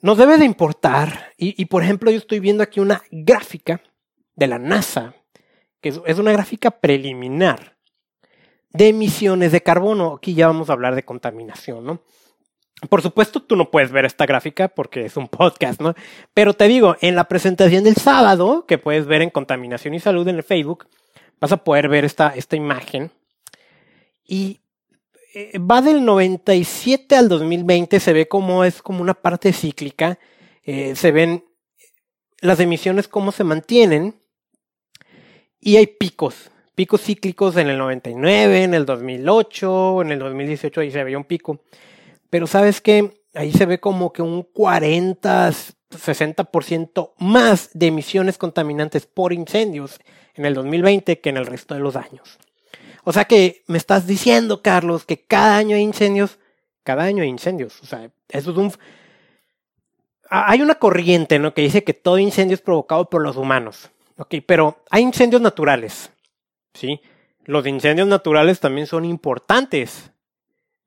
Nos 0.00 0.18
debe 0.18 0.36
de 0.36 0.44
importar, 0.44 1.32
y, 1.38 1.64
por 1.64 1.82
ejemplo 1.82 2.10
yo 2.10 2.18
estoy 2.18 2.38
viendo 2.38 2.62
aquí 2.62 2.78
una 2.78 3.02
gráfica 3.10 3.80
de 4.36 4.46
la 4.46 4.58
NASA, 4.58 5.14
que 5.80 5.88
es, 5.88 6.00
es 6.06 6.18
una 6.18 6.32
gráfica 6.32 6.70
preliminar 6.70 7.78
de 8.70 8.88
emisiones 8.88 9.50
de 9.50 9.62
carbono. 9.62 10.14
Aquí 10.14 10.34
ya 10.34 10.48
vamos 10.48 10.68
a 10.68 10.74
hablar 10.74 10.94
de 10.94 11.04
contaminación, 11.04 11.86
¿no? 11.86 12.02
Por 12.88 13.02
supuesto, 13.02 13.40
tú 13.40 13.56
no 13.56 13.70
puedes 13.70 13.92
ver 13.92 14.04
esta 14.04 14.26
gráfica 14.26 14.68
porque 14.68 15.06
es 15.06 15.16
un 15.16 15.28
podcast, 15.28 15.80
¿no? 15.80 15.94
Pero 16.34 16.54
te 16.54 16.68
digo, 16.68 16.96
en 17.00 17.16
la 17.16 17.24
presentación 17.24 17.84
del 17.84 17.96
sábado, 17.96 18.66
que 18.66 18.78
puedes 18.78 19.06
ver 19.06 19.22
en 19.22 19.30
Contaminación 19.30 19.94
y 19.94 20.00
Salud 20.00 20.28
en 20.28 20.36
el 20.36 20.42
Facebook, 20.42 20.86
vas 21.40 21.52
a 21.52 21.62
poder 21.64 21.88
ver 21.88 22.04
esta, 22.04 22.34
esta 22.34 22.56
imagen. 22.56 23.10
Y 24.26 24.60
eh, 25.34 25.58
va 25.58 25.82
del 25.82 26.04
97 26.04 27.16
al 27.16 27.28
2020, 27.28 27.98
se 27.98 28.12
ve 28.12 28.28
como 28.28 28.64
es 28.64 28.80
como 28.82 29.02
una 29.02 29.14
parte 29.14 29.52
cíclica. 29.52 30.18
Eh, 30.62 30.94
se 30.96 31.10
ven 31.10 31.44
las 32.40 32.60
emisiones 32.60 33.08
cómo 33.08 33.32
se 33.32 33.44
mantienen. 33.44 34.14
Y 35.60 35.76
hay 35.76 35.86
picos, 35.86 36.50
picos 36.74 37.02
cíclicos 37.02 37.56
en 37.56 37.68
el 37.68 37.78
99, 37.78 38.64
en 38.64 38.74
el 38.74 38.84
2008, 38.84 40.02
en 40.02 40.12
el 40.12 40.18
2018 40.18 40.80
ahí 40.80 40.90
se 40.90 41.02
veía 41.02 41.18
un 41.18 41.24
pico. 41.24 41.60
Pero 42.30 42.46
sabes 42.46 42.80
que 42.80 43.22
ahí 43.34 43.50
se 43.52 43.66
ve 43.66 43.80
como 43.80 44.12
que 44.12 44.22
un 44.22 44.42
40, 44.42 45.50
60% 45.90 47.12
más 47.18 47.70
de 47.72 47.86
emisiones 47.86 48.38
contaminantes 48.38 49.06
por 49.06 49.32
incendios 49.32 49.98
en 50.34 50.44
el 50.44 50.54
2020 50.54 51.20
que 51.20 51.30
en 51.30 51.36
el 51.36 51.46
resto 51.46 51.74
de 51.74 51.80
los 51.80 51.96
años. 51.96 52.38
O 53.04 53.12
sea 53.12 53.24
que 53.26 53.62
me 53.66 53.78
estás 53.78 54.06
diciendo, 54.06 54.62
Carlos, 54.62 55.04
que 55.04 55.20
cada 55.20 55.56
año 55.56 55.76
hay 55.76 55.82
incendios, 55.82 56.38
cada 56.82 57.04
año 57.04 57.22
hay 57.22 57.28
incendios. 57.28 57.80
O 57.82 57.86
sea, 57.86 58.10
eso 58.28 58.50
es 58.50 58.56
un... 58.56 58.72
Hay 60.30 60.62
una 60.62 60.76
corriente, 60.76 61.38
¿no? 61.38 61.54
Que 61.54 61.62
dice 61.62 61.84
que 61.84 61.94
todo 61.94 62.18
incendio 62.18 62.54
es 62.54 62.62
provocado 62.62 63.08
por 63.08 63.22
los 63.22 63.36
humanos. 63.36 63.90
Ok, 64.16 64.36
pero 64.46 64.82
hay 64.90 65.02
incendios 65.02 65.42
naturales, 65.42 66.10
¿sí? 66.72 67.00
Los 67.44 67.66
incendios 67.66 68.08
naturales 68.08 68.58
también 68.58 68.86
son 68.86 69.04
importantes 69.04 70.10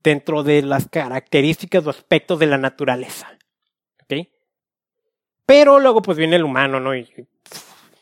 dentro 0.01 0.43
de 0.43 0.61
las 0.61 0.87
características 0.87 1.85
o 1.85 1.89
aspectos 1.89 2.39
de 2.39 2.47
la 2.47 2.57
naturaleza. 2.57 3.37
¿Ok? 4.03 4.27
Pero 5.45 5.79
luego 5.79 6.01
pues 6.01 6.17
viene 6.17 6.37
el 6.37 6.43
humano, 6.43 6.79
¿no? 6.79 6.95
Y 6.95 7.07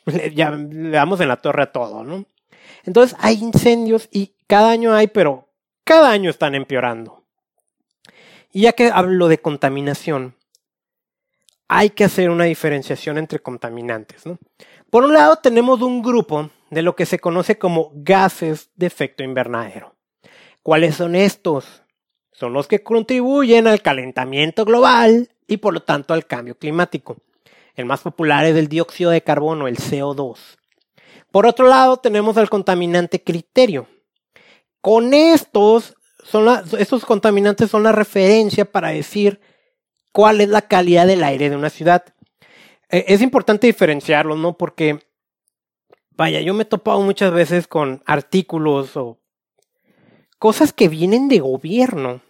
ya 0.34 0.52
le 0.52 0.90
damos 0.90 1.20
en 1.22 1.28
la 1.28 1.38
torre 1.38 1.64
a 1.64 1.72
todo, 1.72 2.04
¿no? 2.04 2.26
Entonces 2.84 3.18
hay 3.20 3.36
incendios 3.36 4.08
y 4.12 4.34
cada 4.48 4.70
año 4.72 4.94
hay, 4.94 5.08
pero 5.08 5.50
cada 5.84 6.12
año 6.12 6.30
están 6.30 6.56
empeorando. 6.56 7.24
Y 8.52 8.62
ya 8.62 8.74
que 8.74 8.90
hablo 8.90 9.28
de 9.28 9.40
contaminación, 9.40 10.36
hay 11.68 11.90
que 11.90 12.04
hacer 12.04 12.30
una 12.30 12.46
diferenciación 12.46 13.18
entre 13.18 13.40
contaminantes. 13.40 14.26
¿no? 14.26 14.38
Por 14.90 15.04
un 15.04 15.14
lado 15.14 15.38
tenemos 15.38 15.82
un 15.82 16.02
grupo 16.02 16.50
de 16.70 16.82
lo 16.82 16.96
que 16.96 17.06
se 17.06 17.20
conoce 17.20 17.58
como 17.58 17.92
gases 17.96 18.70
de 18.76 18.86
efecto 18.86 19.24
invernadero. 19.24 19.96
¿Cuáles 20.64 20.96
son 20.96 21.16
estos? 21.16 21.84
Son 22.32 22.54
los 22.54 22.68
que 22.68 22.84
contribuyen 22.84 23.68
al 23.68 23.82
calentamiento 23.82 24.66
global 24.66 25.30
y 25.48 25.58
por 25.58 25.74
lo 25.74 25.84
tanto 25.84 26.14
al 26.14 26.26
cambio 26.26 26.58
climático. 26.58 27.18
El 27.75 27.86
más 27.86 28.01
popular 28.01 28.46
es 28.46 28.55
el 28.55 28.67
dióxido 28.67 29.12
de 29.12 29.22
carbono, 29.22 29.67
el 29.67 29.77
CO2. 29.77 30.38
Por 31.32 31.46
otro 31.46 31.67
lado 31.67 31.98
tenemos 31.98 32.38
al 32.38 32.50
contaminante 32.50 33.22
criterio. 33.22 33.88
Con 34.79 35.13
estos, 35.13 35.96
estos 36.77 37.05
contaminantes 37.05 37.70
son 37.70 37.84
la 37.84 37.91
referencia 37.91 38.65
para 38.65 38.89
decir 38.89 39.41
cuál 40.13 40.39
es 40.39 40.50
la 40.50 40.62
calidad 40.62 41.08
del 41.08 41.24
aire 41.24 41.50
de 41.50 41.58
una 41.58 41.70
ciudad. 41.70 42.05
Eh, 42.89 43.05
es 43.10 43.22
importante 43.22 43.67
diferenciarlos, 43.67 44.38
¿no? 44.38 44.58
Porque, 44.58 45.00
vaya, 46.12 46.39
yo 46.39 46.53
me 46.53 46.63
he 46.63 46.65
topado 46.65 47.01
muchas 47.01 47.34
veces 47.34 47.67
con 47.67 48.01
artículos 48.05 48.96
o 48.96 49.20
cosas 50.39 50.72
que 50.72 50.88
vienen 50.88 51.27
de 51.27 51.39
gobierno, 51.39 52.22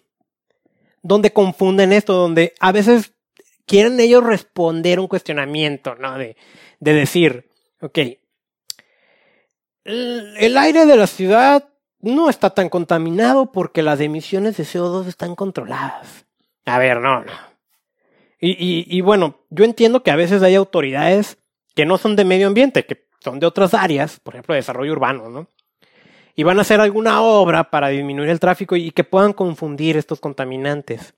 donde 1.03 1.33
confunden 1.33 1.93
esto, 1.93 2.13
donde 2.13 2.53
a 2.59 2.71
veces 2.71 3.14
quieren 3.65 4.00
ellos 4.00 4.24
responder 4.24 5.00
un 5.00 5.07
cuestionamiento, 5.07 5.95
¿no? 5.95 6.17
De, 6.17 6.36
de 6.79 6.93
decir, 6.93 7.50
ok, 7.81 7.98
el, 9.84 10.34
el 10.38 10.57
aire 10.57 10.86
de 10.86 10.98
la 10.98 11.07
ciudad 11.07 11.69
no 12.00 12.29
está 12.29 12.51
tan 12.51 12.69
contaminado 12.69 13.51
porque 13.51 13.81
las 13.81 14.00
emisiones 14.00 14.57
de 14.57 14.63
CO2 14.63 15.07
están 15.07 15.36
controladas. 15.36 16.25
A 16.65 16.77
ver, 16.77 17.00
no, 17.00 17.22
no. 17.22 17.31
Y, 18.39 19.01
bueno, 19.01 19.39
yo 19.50 19.65
entiendo 19.65 20.03
que 20.03 20.12
a 20.12 20.15
veces 20.15 20.43
hay 20.43 20.53
autoridades 20.53 21.39
que 21.74 21.86
no 21.86 21.98
son 21.98 22.15
de 22.15 22.25
medio 22.25 22.45
ambiente, 22.45 22.86
que 22.86 23.07
son 23.24 23.39
de 23.39 23.48
otras 23.48 23.74
áreas, 23.74 24.19
por 24.19 24.36
ejemplo, 24.36 24.53
de 24.53 24.60
desarrollo 24.60 24.91
urbano, 24.91 25.29
¿no? 25.29 25.48
Y 26.36 26.43
van 26.43 26.60
a 26.60 26.62
hacer 26.62 26.79
alguna 26.79 27.22
obra 27.22 27.72
para 27.72 27.88
disminuir 27.88 28.29
el 28.29 28.39
tráfico 28.39 28.75
y 28.75 28.91
que 28.91 29.03
puedan 29.03 29.34
confundir 29.34 29.98
estos 29.98 30.19
contaminantes. 30.19 31.15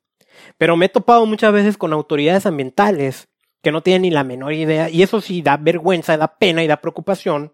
Pero 0.58 0.78
me 0.78 0.88
he 0.88 0.90
topado 0.90 1.26
muchas 1.26 1.54
veces 1.54 1.78
con 1.78 1.94
autoridades 1.94 2.46
ambientales 2.46 3.28
que 3.62 3.72
no 3.72 3.82
tienen 3.82 4.04
ni 4.04 4.12
la 4.12 4.24
menor 4.24 4.54
idea, 4.54 4.90
y 4.90 5.04
eso 5.04 5.20
sí 5.20 5.42
da 5.42 5.58
vergüenza, 5.58 6.16
da 6.18 6.38
pena 6.38 6.64
y 6.64 6.68
da 6.68 6.78
preocupación, 6.78 7.54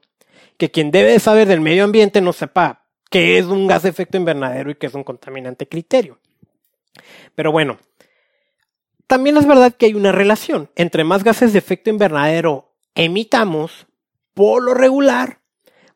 que 0.57 0.69
quien 0.69 0.91
debe 0.91 1.19
saber 1.19 1.47
del 1.47 1.61
medio 1.61 1.83
ambiente 1.83 2.21
no 2.21 2.33
sepa 2.33 2.85
qué 3.09 3.37
es 3.37 3.45
un 3.45 3.67
gas 3.67 3.83
de 3.83 3.89
efecto 3.89 4.17
invernadero 4.17 4.71
y 4.71 4.75
qué 4.75 4.87
es 4.87 4.93
un 4.93 5.03
contaminante 5.03 5.67
criterio. 5.67 6.19
Pero 7.35 7.51
bueno, 7.51 7.77
también 9.07 9.37
es 9.37 9.45
verdad 9.45 9.73
que 9.73 9.87
hay 9.87 9.93
una 9.93 10.11
relación. 10.11 10.69
Entre 10.75 11.03
más 11.03 11.23
gases 11.23 11.53
de 11.53 11.59
efecto 11.59 11.89
invernadero 11.89 12.73
emitamos, 12.95 13.87
por 14.33 14.61
lo 14.63 14.73
regular, 14.73 15.39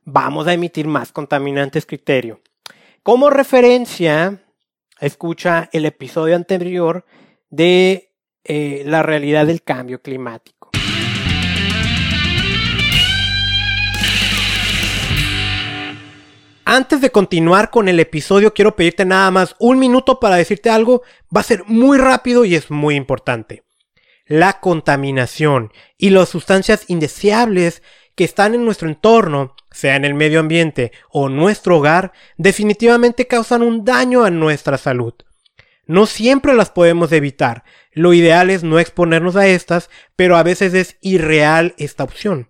vamos 0.03 0.47
a 0.47 0.53
emitir 0.53 0.87
más 0.87 1.11
contaminantes 1.11 1.85
criterio. 1.85 2.41
Como 3.03 3.29
referencia, 3.29 4.41
escucha 4.99 5.69
el 5.71 5.85
episodio 5.85 6.35
anterior 6.35 7.05
de 7.49 8.11
eh, 8.43 8.83
la 8.85 9.03
realidad 9.03 9.45
del 9.45 9.61
cambio 9.61 10.01
climático. 10.01 10.71
Antes 16.69 16.99
de 16.99 17.11
continuar 17.11 17.69
con 17.69 17.87
el 17.87 17.97
episodio, 17.97 18.53
quiero 18.53 18.75
pedirte 18.75 19.05
nada 19.05 19.31
más 19.31 19.55
un 19.57 19.79
minuto 19.79 20.19
para 20.19 20.35
decirte 20.35 20.69
algo. 20.69 21.01
Va 21.33 21.39
a 21.39 21.45
ser 21.45 21.63
muy 21.65 21.97
rápido 21.97 22.43
y 22.43 22.55
es 22.55 22.69
muy 22.69 22.95
importante. 22.95 23.63
La 24.25 24.59
contaminación 24.59 25.71
y 25.97 26.09
las 26.09 26.27
sustancias 26.27 26.83
indeseables 26.89 27.83
que 28.15 28.25
están 28.25 28.53
en 28.53 28.65
nuestro 28.65 28.89
entorno, 28.89 29.55
sea 29.77 29.95
en 29.95 30.05
el 30.05 30.13
medio 30.13 30.39
ambiente 30.39 30.91
o 31.09 31.29
nuestro 31.29 31.77
hogar, 31.77 32.11
definitivamente 32.37 33.27
causan 33.27 33.61
un 33.61 33.85
daño 33.85 34.25
a 34.25 34.29
nuestra 34.29 34.77
salud. 34.77 35.13
No 35.85 36.05
siempre 36.05 36.53
las 36.53 36.69
podemos 36.69 37.11
evitar. 37.13 37.63
Lo 37.93 38.13
ideal 38.13 38.49
es 38.49 38.63
no 38.63 38.79
exponernos 38.79 39.37
a 39.37 39.47
estas, 39.47 39.89
pero 40.15 40.35
a 40.35 40.43
veces 40.43 40.73
es 40.73 40.97
irreal 41.01 41.73
esta 41.77 42.03
opción. 42.03 42.49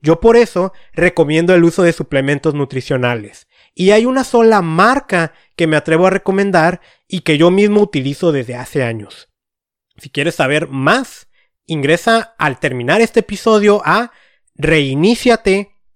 Yo 0.00 0.20
por 0.20 0.36
eso 0.36 0.72
recomiendo 0.92 1.54
el 1.54 1.64
uso 1.64 1.82
de 1.82 1.92
suplementos 1.92 2.52
nutricionales. 2.52 3.46
Y 3.74 3.92
hay 3.92 4.06
una 4.06 4.24
sola 4.24 4.60
marca 4.60 5.32
que 5.56 5.66
me 5.66 5.76
atrevo 5.76 6.06
a 6.06 6.10
recomendar 6.10 6.80
y 7.08 7.20
que 7.20 7.38
yo 7.38 7.50
mismo 7.50 7.80
utilizo 7.80 8.32
desde 8.32 8.56
hace 8.56 8.82
años. 8.82 9.30
Si 9.96 10.10
quieres 10.10 10.34
saber 10.34 10.68
más, 10.68 11.28
ingresa 11.66 12.34
al 12.38 12.58
terminar 12.58 13.00
este 13.00 13.20
episodio 13.20 13.82
a 13.84 14.12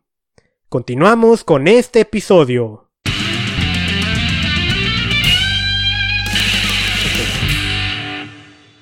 Continuamos 0.68 1.46
con 1.46 1.70
este 1.70 2.02
episodio. 2.02 2.90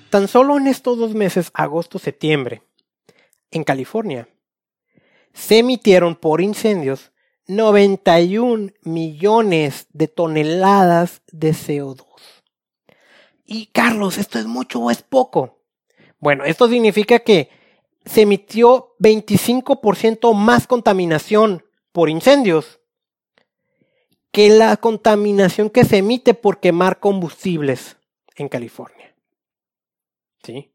Tan 0.10 0.28
solo 0.28 0.58
en 0.58 0.66
estos 0.66 0.98
dos 0.98 1.14
meses, 1.14 1.52
agosto-septiembre, 1.54 2.64
en 3.52 3.64
California, 3.64 4.28
se 5.32 5.60
emitieron 5.60 6.16
por 6.16 6.42
incendios 6.42 7.12
91 7.46 8.72
millones 8.82 9.86
de 9.94 10.08
toneladas 10.08 11.22
de 11.32 11.52
CO2. 11.52 12.08
Y 13.46 13.68
Carlos, 13.68 14.18
¿esto 14.18 14.40
es 14.40 14.48
mucho 14.48 14.80
o 14.80 14.90
es 14.90 15.04
poco? 15.04 15.60
Bueno, 16.20 16.46
esto 16.46 16.68
significa 16.68 17.20
que 17.20 17.61
se 18.06 18.22
emitió 18.22 18.96
25% 19.00 20.34
más 20.34 20.68
contaminación 20.68 21.66
por 21.92 22.10
incendios 22.10 22.80
que 24.32 24.50
la 24.50 24.78
contaminación 24.78 25.70
que 25.70 25.84
se 25.84 25.98
emite 25.98 26.34
por 26.34 26.60
quemar 26.60 27.00
combustibles 27.00 27.98
en 28.36 28.48
California. 28.48 29.14
¿sí? 30.44 30.72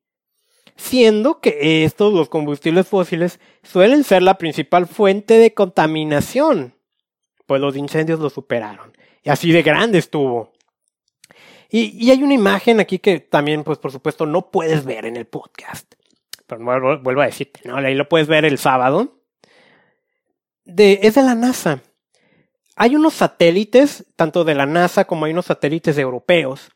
Siendo 0.77 1.41
que 1.41 1.85
estos, 1.85 2.13
los 2.13 2.29
combustibles 2.29 2.87
fósiles, 2.87 3.41
suelen 3.63 4.05
ser 4.05 4.23
la 4.23 4.37
principal 4.37 4.87
fuente 4.87 5.39
de 5.39 5.55
contaminación, 5.55 6.75
pues 7.47 7.61
los 7.61 7.77
incendios 7.77 8.21
lo 8.21 8.29
superaron. 8.29 8.93
Y 9.23 9.31
así 9.31 9.53
de 9.53 9.63
grande 9.63 9.99
estuvo. 9.99 10.53
Y, 11.71 12.11
hay 12.11 12.23
una 12.23 12.35
imagen 12.35 12.79
aquí 12.79 12.99
que 12.99 13.21
también, 13.21 13.65
pues 13.65 13.79
por 13.79 13.91
supuesto, 13.91 14.27
no 14.27 14.51
puedes 14.51 14.85
ver 14.85 15.07
en 15.07 15.17
el 15.17 15.27
podcast. 15.27 15.95
Pero 16.47 17.01
vuelvo, 17.01 17.21
a 17.21 17.27
decirte, 17.27 17.61
¿no? 17.65 17.77
Ahí 17.77 17.95
lo 17.95 18.09
puedes 18.09 18.29
ver 18.29 18.45
el 18.45 18.59
sábado. 18.59 19.19
De, 20.65 21.01
es 21.03 21.15
de 21.15 21.23
la 21.23 21.35
NASA. 21.35 21.83
Hay 22.77 22.95
unos 22.95 23.15
satélites, 23.15 24.05
tanto 24.17 24.45
de 24.45 24.55
la 24.55 24.67
NASA 24.67 25.07
como 25.07 25.25
hay 25.25 25.33
unos 25.33 25.47
satélites 25.47 25.99
europeos, 25.99 26.71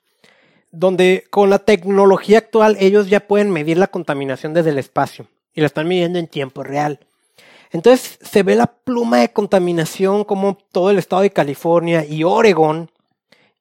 donde 0.70 1.24
con 1.30 1.50
la 1.50 1.58
tecnología 1.58 2.38
actual 2.38 2.76
ellos 2.80 3.08
ya 3.08 3.20
pueden 3.20 3.50
medir 3.50 3.76
la 3.76 3.88
contaminación 3.88 4.54
desde 4.54 4.70
el 4.70 4.78
espacio 4.78 5.26
y 5.52 5.60
la 5.60 5.66
están 5.66 5.88
midiendo 5.88 6.18
en 6.18 6.26
tiempo 6.26 6.62
real. 6.62 7.00
Entonces 7.70 8.18
se 8.22 8.42
ve 8.42 8.56
la 8.56 8.66
pluma 8.66 9.18
de 9.18 9.32
contaminación 9.32 10.24
como 10.24 10.56
todo 10.72 10.90
el 10.90 10.98
estado 10.98 11.22
de 11.22 11.30
California 11.30 12.04
y 12.04 12.24
Oregon, 12.24 12.90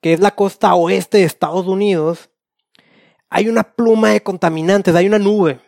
que 0.01 0.13
es 0.13 0.19
la 0.19 0.31
costa 0.31 0.73
oeste 0.75 1.17
de 1.19 1.25
Estados 1.25 1.67
Unidos, 1.67 2.29
hay 3.29 3.47
una 3.47 3.63
pluma 3.63 4.09
de 4.09 4.23
contaminantes, 4.23 4.95
hay 4.95 5.07
una 5.07 5.19
nube 5.19 5.59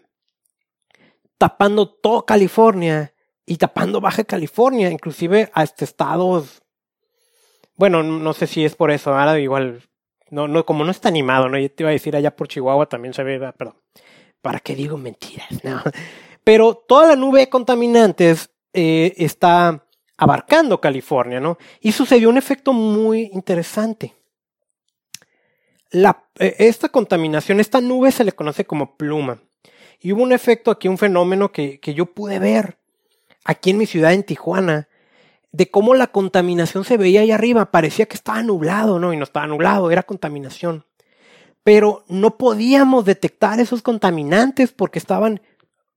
tapando 1.42 1.90
toda 1.90 2.24
California 2.24 3.16
y 3.48 3.58
tapando 3.58 4.00
Baja 4.00 4.24
California, 4.24 4.92
inclusive 4.92 5.50
hasta 5.56 5.84
estados. 5.84 6.62
Bueno, 7.76 8.04
no 8.04 8.34
sé 8.34 8.46
si 8.46 8.64
es 8.64 8.76
por 8.76 8.92
eso, 8.92 9.16
ahora 9.16 9.40
igual 9.40 9.82
no, 10.30 10.48
no, 10.48 10.68
como 10.68 10.84
no 10.84 10.92
está 10.92 11.10
animado, 11.10 11.50
¿no? 11.50 11.58
Yo 11.58 11.72
te 11.72 11.82
iba 11.82 11.90
a 11.90 11.94
decir 11.94 12.16
allá 12.16 12.36
por 12.36 12.48
Chihuahua 12.48 12.86
también 12.86 13.16
se 13.16 13.24
ve, 13.24 13.40
perdón. 13.54 13.74
¿Para 14.44 14.60
qué 14.60 14.76
digo 14.76 14.98
mentiras? 14.98 15.48
Pero 16.44 16.76
toda 16.76 17.08
la 17.08 17.16
nube 17.16 17.40
de 17.40 17.50
contaminantes 17.50 18.52
eh, 18.72 19.16
está 19.18 19.84
abarcando 20.18 20.80
California, 20.80 21.40
¿no? 21.40 21.58
Y 21.80 21.94
sucedió 21.94 22.30
un 22.30 22.38
efecto 22.38 22.72
muy 22.72 23.32
interesante. 23.34 24.14
eh, 26.38 26.56
esta 26.60 26.90
contaminación, 26.90 27.60
esta 27.60 27.82
nube 27.82 28.12
se 28.12 28.26
le 28.26 28.32
conoce 28.32 28.64
como 28.64 28.96
pluma. 28.96 29.42
Y 30.02 30.12
hubo 30.12 30.24
un 30.24 30.34
efecto 30.34 30.72
aquí, 30.72 30.88
un 30.88 30.98
fenómeno 30.98 31.52
que, 31.52 31.80
que 31.80 31.94
yo 31.94 32.08
pude 32.08 32.40
ver 32.40 32.78
aquí 33.46 33.70
en 33.70 33.78
mi 33.78 33.86
ciudad, 33.86 34.14
en 34.14 34.24
Tijuana, 34.24 34.88
de 35.52 35.70
cómo 35.70 35.94
la 35.94 36.08
contaminación 36.08 36.84
se 36.84 36.98
veía 36.98 37.22
ahí 37.22 37.32
arriba. 37.32 37.72
Parecía 37.72 38.08
que 38.08 38.16
estaba 38.16 38.42
nublado, 38.42 39.00
¿no? 39.00 39.14
Y 39.14 39.18
no 39.18 39.24
estaba 39.24 39.48
nublado, 39.48 39.92
era 39.92 40.04
contaminación. 40.04 40.86
Pero 41.64 42.04
no 42.08 42.38
podíamos 42.38 43.06
detectar 43.06 43.60
esos 43.60 43.82
contaminantes 43.82 44.72
porque 44.72 45.00
estaban 45.00 45.42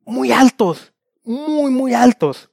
muy 0.05 0.33
altos, 0.33 0.93
muy, 1.25 1.71
muy 1.71 1.95
altos. 1.95 2.51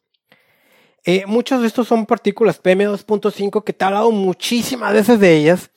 Eh, 1.04 1.26
muchos 1.26 1.62
de 1.62 1.68
estos 1.68 1.88
son 1.88 2.06
partículas 2.06 2.62
PM2.5 2.62 3.64
que 3.64 3.74
te 3.74 3.84
he 3.84 3.88
hablado 3.88 4.12
muchísimas 4.12 4.94
veces 4.94 5.20
de 5.20 5.36
ellas, 5.36 5.72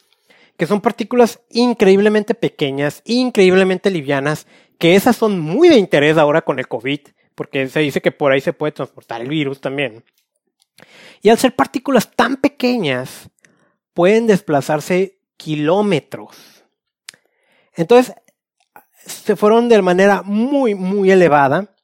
que 0.57 0.67
son 0.67 0.81
partículas 0.81 1.41
increíblemente 1.51 2.35
pequeñas, 2.35 3.03
increíblemente 3.05 3.91
livianas, 3.91 4.47
que 4.79 4.95
esas 4.95 5.17
son 5.17 5.39
muy 5.39 5.69
de 5.69 5.77
interés 5.77 6.19
ahora 6.19 6.43
con 6.43 6.59
el 6.59 6.69
COVID, 6.69 7.01
porque 7.35 7.69
se 7.69 7.81
dice 7.81 8.01
que 8.01 8.13
por 8.13 8.33
ahí 8.33 8.41
se 8.41 8.53
puede 8.53 8.73
transportar 8.73 9.21
el 9.21 9.29
virus 9.29 9.61
también. 9.61 10.05
Y 11.23 11.31
al 11.31 11.39
ser 11.39 11.55
partículas 11.55 12.11
tan 12.15 12.37
pequeñas, 12.37 13.31
pueden 13.93 14.27
desplazarse 14.27 15.19
kilómetros. 15.37 16.65
Entonces, 17.75 18.15
se 19.05 19.37
fueron 19.37 19.69
de 19.69 19.83
manera 19.83 20.23
muy, 20.23 20.75
muy 20.75 21.11
elevada 21.11 21.75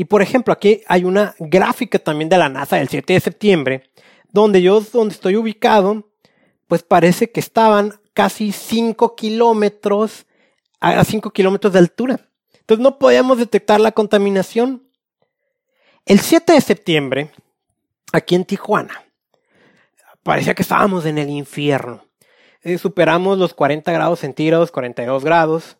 y 0.00 0.06
por 0.06 0.22
ejemplo, 0.22 0.52
aquí 0.52 0.82
hay 0.86 1.04
una 1.04 1.34
gráfica 1.38 1.98
también 1.98 2.30
de 2.30 2.38
la 2.38 2.48
NASA 2.48 2.76
del 2.76 2.88
7 2.88 3.12
de 3.12 3.20
septiembre, 3.20 3.90
donde 4.30 4.62
yo, 4.62 4.80
donde 4.80 5.14
estoy 5.14 5.36
ubicado, 5.36 6.10
pues 6.68 6.82
parece 6.82 7.30
que 7.30 7.40
estaban 7.40 8.00
casi 8.14 8.52
5 8.52 9.14
kilómetros, 9.14 10.26
a 10.80 11.04
5 11.04 11.30
kilómetros 11.32 11.72
de 11.72 11.80
altura. 11.80 12.29
Entonces 12.70 12.84
no 12.84 13.00
podíamos 13.00 13.38
detectar 13.38 13.80
la 13.80 13.90
contaminación. 13.90 14.84
El 16.06 16.20
7 16.20 16.52
de 16.52 16.60
septiembre, 16.60 17.32
aquí 18.12 18.36
en 18.36 18.44
Tijuana, 18.44 19.06
parecía 20.22 20.54
que 20.54 20.62
estábamos 20.62 21.04
en 21.04 21.18
el 21.18 21.30
infierno. 21.30 22.04
Eh, 22.62 22.78
superamos 22.78 23.38
los 23.38 23.54
40 23.54 23.90
grados 23.90 24.20
centígrados, 24.20 24.70
42 24.70 25.24
grados, 25.24 25.78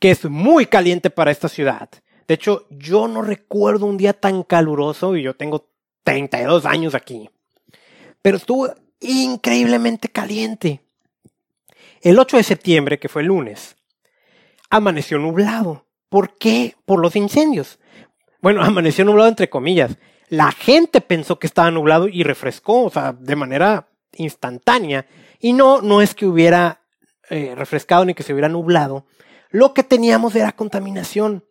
que 0.00 0.10
es 0.10 0.26
muy 0.26 0.66
caliente 0.66 1.08
para 1.08 1.30
esta 1.30 1.48
ciudad. 1.48 1.88
De 2.28 2.34
hecho, 2.34 2.66
yo 2.68 3.08
no 3.08 3.22
recuerdo 3.22 3.86
un 3.86 3.96
día 3.96 4.12
tan 4.12 4.42
caluroso 4.42 5.16
y 5.16 5.22
yo 5.22 5.34
tengo 5.34 5.70
32 6.04 6.66
años 6.66 6.94
aquí. 6.94 7.30
Pero 8.20 8.36
estuvo 8.36 8.68
increíblemente 9.00 10.10
caliente. 10.10 10.82
El 12.02 12.18
8 12.18 12.36
de 12.36 12.42
septiembre, 12.42 12.98
que 12.98 13.08
fue 13.08 13.22
el 13.22 13.28
lunes, 13.28 13.76
amaneció 14.68 15.18
nublado. 15.18 15.86
¿Por 16.12 16.36
qué? 16.36 16.76
Por 16.84 17.00
los 17.00 17.16
incendios. 17.16 17.78
Bueno, 18.42 18.62
amaneció 18.62 19.02
nublado 19.02 19.30
entre 19.30 19.48
comillas. 19.48 19.96
La 20.28 20.52
gente 20.52 21.00
pensó 21.00 21.38
que 21.38 21.46
estaba 21.46 21.70
nublado 21.70 22.06
y 22.06 22.22
refrescó, 22.22 22.84
o 22.84 22.90
sea, 22.90 23.14
de 23.14 23.34
manera 23.34 23.88
instantánea. 24.18 25.06
Y 25.40 25.54
no, 25.54 25.80
no 25.80 26.02
es 26.02 26.14
que 26.14 26.26
hubiera 26.26 26.82
eh, 27.30 27.54
refrescado 27.56 28.04
ni 28.04 28.12
que 28.12 28.22
se 28.22 28.34
hubiera 28.34 28.50
nublado. 28.50 29.06
Lo 29.48 29.72
que 29.72 29.84
teníamos 29.84 30.36
era 30.36 30.52
contaminación. 30.52 31.46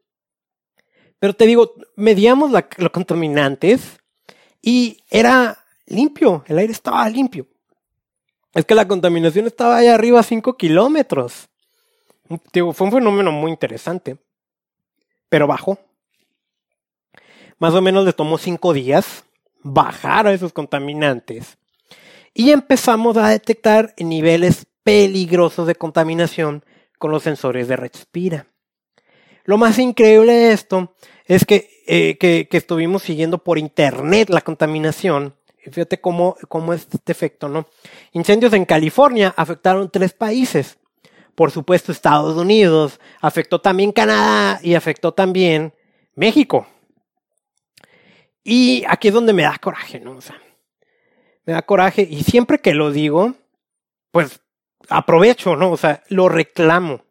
Pero 1.17 1.33
te 1.33 1.47
digo, 1.47 1.73
medíamos 1.95 2.51
los 2.51 2.91
contaminantes 2.91 3.99
y 4.61 4.99
era 5.09 5.57
limpio, 5.87 6.43
el 6.45 6.59
aire 6.59 6.71
estaba 6.71 7.09
limpio. 7.09 7.47
Es 8.53 8.65
que 8.65 8.75
la 8.75 8.87
contaminación 8.87 9.47
estaba 9.47 9.77
allá 9.77 9.95
arriba 9.95 10.19
a 10.19 10.23
5 10.23 10.55
kilómetros. 10.55 11.49
fue 12.51 12.85
un 12.85 12.91
fenómeno 12.91 13.31
muy 13.31 13.49
interesante. 13.49 14.19
Pero 15.31 15.47
bajó. 15.47 15.79
Más 17.57 17.73
o 17.73 17.81
menos 17.81 18.03
le 18.03 18.11
tomó 18.11 18.37
5 18.37 18.73
días 18.73 19.23
bajar 19.63 20.27
a 20.27 20.33
esos 20.33 20.51
contaminantes. 20.51 21.57
Y 22.33 22.51
empezamos 22.51 23.15
a 23.15 23.29
detectar 23.29 23.93
niveles 23.97 24.67
peligrosos 24.83 25.67
de 25.67 25.75
contaminación 25.75 26.65
con 26.99 27.11
los 27.11 27.23
sensores 27.23 27.69
de 27.69 27.77
Respira. 27.77 28.47
Lo 29.45 29.57
más 29.57 29.79
increíble 29.79 30.33
de 30.33 30.51
esto 30.51 30.95
es 31.25 31.45
eh, 31.47 32.17
que, 32.19 32.49
que, 32.49 32.57
estuvimos 32.57 33.03
siguiendo 33.03 33.37
por 33.37 33.57
internet 33.57 34.29
la 34.29 34.41
contaminación. 34.41 35.35
Fíjate 35.63 36.01
cómo, 36.01 36.35
cómo 36.49 36.73
es 36.73 36.87
este 36.91 37.13
efecto, 37.13 37.47
¿no? 37.47 37.67
Incendios 38.11 38.51
en 38.51 38.65
California 38.65 39.33
afectaron 39.37 39.89
tres 39.89 40.11
países. 40.11 40.77
Por 41.35 41.51
supuesto, 41.51 41.91
Estados 41.91 42.37
Unidos, 42.37 42.99
afectó 43.21 43.61
también 43.61 43.91
Canadá 43.91 44.59
y 44.61 44.75
afectó 44.75 45.13
también 45.13 45.73
México. 46.15 46.67
Y 48.43 48.83
aquí 48.87 49.09
es 49.09 49.13
donde 49.13 49.33
me 49.33 49.43
da 49.43 49.57
coraje, 49.57 49.99
¿no? 49.99 50.13
O 50.17 50.21
sea, 50.21 50.41
me 51.45 51.53
da 51.53 51.61
coraje 51.61 52.07
y 52.09 52.23
siempre 52.23 52.59
que 52.59 52.73
lo 52.73 52.91
digo, 52.91 53.35
pues 54.11 54.41
aprovecho, 54.89 55.55
¿no? 55.55 55.71
O 55.71 55.77
sea, 55.77 56.03
lo 56.09 56.29
reclamo. 56.29 57.03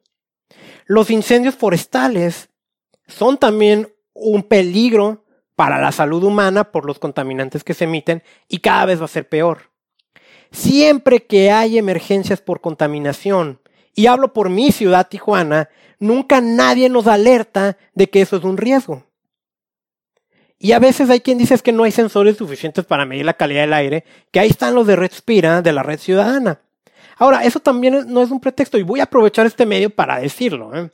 Los 0.86 1.10
incendios 1.10 1.54
forestales 1.54 2.50
son 3.06 3.38
también 3.38 3.92
un 4.12 4.42
peligro 4.42 5.24
para 5.54 5.80
la 5.80 5.92
salud 5.92 6.22
humana 6.24 6.72
por 6.72 6.86
los 6.86 6.98
contaminantes 6.98 7.64
que 7.64 7.74
se 7.74 7.84
emiten 7.84 8.22
y 8.48 8.58
cada 8.58 8.86
vez 8.86 9.00
va 9.00 9.04
a 9.04 9.08
ser 9.08 9.28
peor. 9.28 9.70
Siempre 10.52 11.26
que 11.26 11.50
hay 11.50 11.78
emergencias 11.78 12.40
por 12.40 12.60
contaminación, 12.60 13.60
y 13.94 14.06
hablo 14.06 14.32
por 14.32 14.48
mi 14.50 14.72
ciudad, 14.72 15.08
Tijuana, 15.08 15.68
nunca 15.98 16.40
nadie 16.40 16.88
nos 16.88 17.06
alerta 17.06 17.76
de 17.94 18.08
que 18.08 18.22
eso 18.22 18.36
es 18.36 18.44
un 18.44 18.56
riesgo. 18.56 19.04
Y 20.58 20.72
a 20.72 20.78
veces 20.78 21.08
hay 21.08 21.20
quien 21.20 21.38
dice 21.38 21.58
que 21.58 21.72
no 21.72 21.84
hay 21.84 21.90
sensores 21.90 22.36
suficientes 22.36 22.84
para 22.84 23.06
medir 23.06 23.24
la 23.24 23.34
calidad 23.34 23.62
del 23.62 23.72
aire, 23.72 24.04
que 24.30 24.40
ahí 24.40 24.48
están 24.50 24.74
los 24.74 24.86
de 24.86 24.94
Respira, 24.94 25.62
de 25.62 25.72
la 25.72 25.82
red 25.82 25.98
ciudadana. 25.98 26.60
Ahora, 27.16 27.44
eso 27.44 27.60
también 27.60 28.04
no 28.08 28.22
es 28.22 28.30
un 28.30 28.40
pretexto 28.40 28.78
y 28.78 28.82
voy 28.82 29.00
a 29.00 29.04
aprovechar 29.04 29.46
este 29.46 29.66
medio 29.66 29.90
para 29.90 30.20
decirlo. 30.20 30.74
¿eh? 30.76 30.90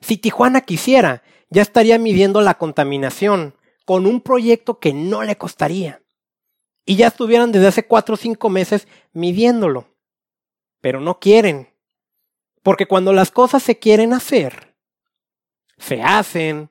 Si 0.00 0.16
Tijuana 0.16 0.60
quisiera, 0.60 1.22
ya 1.50 1.62
estaría 1.62 1.98
midiendo 1.98 2.40
la 2.40 2.58
contaminación 2.58 3.54
con 3.84 4.06
un 4.06 4.20
proyecto 4.20 4.78
que 4.78 4.92
no 4.92 5.24
le 5.24 5.36
costaría. 5.36 6.00
Y 6.84 6.96
ya 6.96 7.08
estuvieran 7.08 7.52
desde 7.52 7.68
hace 7.68 7.86
cuatro 7.86 8.14
o 8.14 8.16
cinco 8.16 8.48
meses 8.50 8.86
midiéndolo. 9.12 9.88
Pero 10.80 11.00
no 11.00 11.18
quieren. 11.18 11.68
Porque 12.62 12.86
cuando 12.86 13.12
las 13.12 13.30
cosas 13.30 13.62
se 13.62 13.78
quieren 13.78 14.12
hacer, 14.12 14.74
se 15.78 16.02
hacen, 16.02 16.70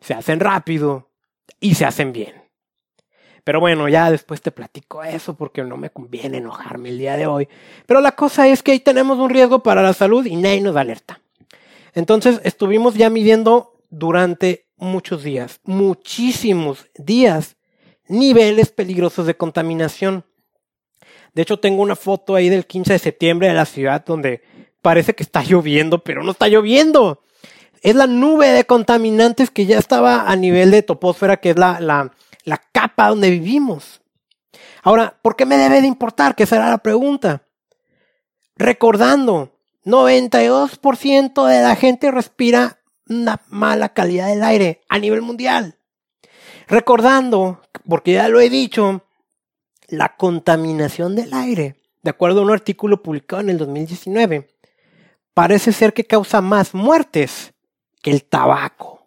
se 0.00 0.14
hacen 0.14 0.40
rápido 0.40 1.10
y 1.60 1.74
se 1.74 1.84
hacen 1.84 2.12
bien. 2.12 2.44
Pero 3.44 3.60
bueno, 3.60 3.88
ya 3.88 4.10
después 4.10 4.40
te 4.40 4.50
platico 4.50 5.04
eso 5.04 5.34
porque 5.34 5.62
no 5.62 5.76
me 5.76 5.90
conviene 5.90 6.38
enojarme 6.38 6.88
el 6.88 6.98
día 6.98 7.16
de 7.16 7.26
hoy. 7.26 7.46
Pero 7.86 8.00
la 8.00 8.12
cosa 8.12 8.48
es 8.48 8.62
que 8.62 8.72
ahí 8.72 8.80
tenemos 8.80 9.18
un 9.18 9.28
riesgo 9.28 9.62
para 9.62 9.82
la 9.82 9.92
salud 9.92 10.24
y 10.24 10.34
nadie 10.36 10.62
nos 10.62 10.76
alerta. 10.76 11.20
Entonces 11.92 12.40
estuvimos 12.42 12.94
ya 12.94 13.10
midiendo 13.10 13.74
durante 13.90 14.66
muchos 14.76 15.22
días, 15.22 15.60
muchísimos 15.64 16.88
días, 16.96 17.56
niveles 18.08 18.70
peligrosos 18.70 19.26
de 19.26 19.36
contaminación. 19.36 20.24
De 21.34 21.42
hecho, 21.42 21.60
tengo 21.60 21.82
una 21.82 21.96
foto 21.96 22.34
ahí 22.34 22.48
del 22.48 22.66
15 22.66 22.94
de 22.94 22.98
septiembre 22.98 23.48
de 23.48 23.54
la 23.54 23.66
ciudad 23.66 24.04
donde 24.04 24.42
parece 24.84 25.14
que 25.14 25.22
está 25.22 25.42
lloviendo, 25.42 26.04
pero 26.04 26.22
no 26.22 26.32
está 26.32 26.46
lloviendo. 26.46 27.22
Es 27.80 27.94
la 27.94 28.06
nube 28.06 28.48
de 28.48 28.66
contaminantes 28.66 29.50
que 29.50 29.64
ya 29.64 29.78
estaba 29.78 30.30
a 30.30 30.36
nivel 30.36 30.70
de 30.70 30.82
toposfera, 30.82 31.38
que 31.38 31.50
es 31.50 31.58
la, 31.58 31.80
la, 31.80 32.12
la 32.44 32.58
capa 32.70 33.08
donde 33.08 33.30
vivimos. 33.30 34.02
Ahora, 34.82 35.18
¿por 35.22 35.36
qué 35.36 35.46
me 35.46 35.56
debe 35.56 35.80
de 35.80 35.86
importar? 35.86 36.34
Que 36.34 36.44
será 36.44 36.68
la 36.68 36.76
pregunta. 36.76 37.44
Recordando, 38.56 39.52
92% 39.86 41.46
de 41.46 41.62
la 41.62 41.76
gente 41.76 42.10
respira 42.10 42.78
una 43.08 43.40
mala 43.48 43.88
calidad 43.94 44.28
del 44.28 44.42
aire 44.42 44.82
a 44.90 44.98
nivel 44.98 45.22
mundial. 45.22 45.78
Recordando, 46.68 47.62
porque 47.88 48.12
ya 48.12 48.28
lo 48.28 48.38
he 48.38 48.50
dicho, 48.50 49.02
la 49.88 50.14
contaminación 50.16 51.16
del 51.16 51.32
aire, 51.32 51.76
de 52.02 52.10
acuerdo 52.10 52.40
a 52.40 52.44
un 52.44 52.50
artículo 52.50 53.02
publicado 53.02 53.40
en 53.40 53.48
el 53.48 53.56
2019, 53.56 54.53
parece 55.34 55.72
ser 55.72 55.92
que 55.92 56.04
causa 56.04 56.40
más 56.40 56.74
muertes 56.74 57.52
que 58.02 58.10
el 58.10 58.24
tabaco, 58.24 59.06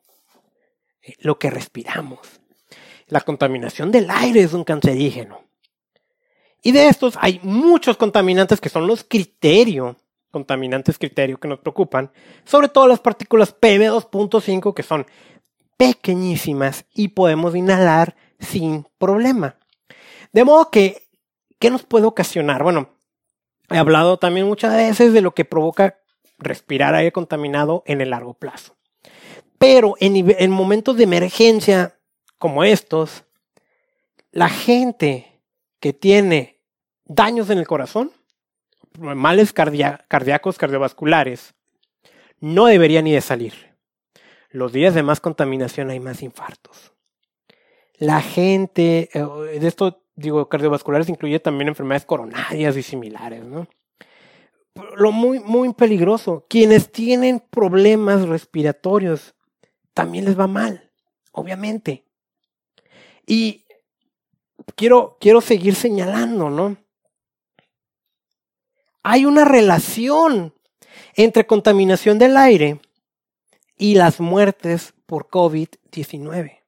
eh, 1.02 1.16
lo 1.20 1.40
que 1.40 1.50
respiramos 1.50 2.20
la 3.08 3.22
contaminación 3.22 3.92
del 3.92 4.10
aire 4.10 4.42
es 4.42 4.54
un 4.54 4.64
cancerígeno. 4.64 5.42
Y 6.62 6.72
de 6.72 6.88
estos 6.88 7.18
hay 7.22 7.40
muchos 7.44 7.98
contaminantes 7.98 8.60
que 8.60 8.70
son 8.70 8.88
los 8.88 9.04
criterios, 9.04 9.96
contaminantes 10.32 10.98
criterio 10.98 11.40
que 11.40 11.48
nos 11.48 11.60
preocupan, 11.60 12.12
sobre 12.44 12.68
todo 12.68 12.88
las 12.88 13.00
partículas 13.00 13.56
PM2.5 13.56 14.74
que 14.74 14.84
son 14.84 15.06
pequeñísimas 15.78 16.86
y 16.94 17.10
podemos 17.10 17.56
inhalar 17.56 18.16
sin 18.40 18.86
problema. 18.98 19.56
De 20.34 20.44
modo 20.44 20.70
que, 20.70 21.04
¿qué 21.60 21.70
nos 21.70 21.84
puede 21.84 22.06
ocasionar? 22.06 22.64
Bueno, 22.64 22.90
He 23.70 23.78
hablado 23.78 24.18
también 24.18 24.48
muchas 24.48 24.74
veces 24.74 25.12
de 25.12 25.20
lo 25.20 25.34
que 25.34 25.44
provoca 25.44 25.98
respirar 26.38 26.96
aire 26.96 27.12
contaminado 27.12 27.84
en 27.86 28.02
el 28.02 28.12
largo 28.12 28.34
plazo. 28.34 28.76
Pero 29.58 29.96
en, 30.00 30.16
en 30.38 30.52
momentos 30.52 30.98
de 30.98 31.04
emergencia 31.04 31.98
como 32.38 32.64
estos, 32.64 33.24
la 34.32 34.50
gente 34.50 35.42
que 35.80 35.94
tiene 35.94 36.60
daños 37.06 37.50
en 37.50 37.58
el 37.58 37.68
corazón, 37.68 38.12
males 38.98 39.54
cardíacos, 39.54 40.58
cardiovasculares, 40.58 41.56
no 42.40 42.66
debería 42.66 43.02
ni 43.02 43.12
de 43.12 43.22
salir. 43.22 43.54
Los 44.50 44.74
días 44.74 44.94
de 44.94 45.04
más 45.04 45.20
contaminación 45.20 45.90
hay 45.90 46.00
más 46.00 46.22
infartos. 46.22 46.94
La 47.98 48.22
gente, 48.22 49.10
eh, 49.14 49.60
de 49.60 49.68
esto 49.68 50.04
digo, 50.16 50.50
cardiovasculares 50.50 51.10
incluye 51.10 51.40
también 51.40 51.70
enfermedades 51.70 52.06
coronarias 52.06 52.76
y 52.78 52.84
similares, 52.84 53.44
¿no? 53.44 53.68
Lo 54.96 55.12
muy, 55.12 55.40
muy 55.40 55.74
peligroso. 55.74 56.46
Quienes 56.50 56.92
tienen 56.92 57.40
problemas 57.40 58.28
respiratorios 58.28 59.36
también 59.94 60.26
les 60.26 60.40
va 60.40 60.48
mal, 60.48 60.92
obviamente. 61.32 62.06
Y 63.26 63.66
quiero, 64.76 65.18
quiero 65.20 65.42
seguir 65.42 65.76
señalando, 65.76 66.50
¿no? 66.50 66.78
Hay 69.04 69.26
una 69.26 69.46
relación 69.46 70.54
entre 71.16 71.48
contaminación 71.48 72.20
del 72.20 72.38
aire 72.38 72.80
y 73.78 73.96
las 73.96 74.20
muertes 74.20 74.94
por 75.06 75.30
COVID-19. 75.30 76.60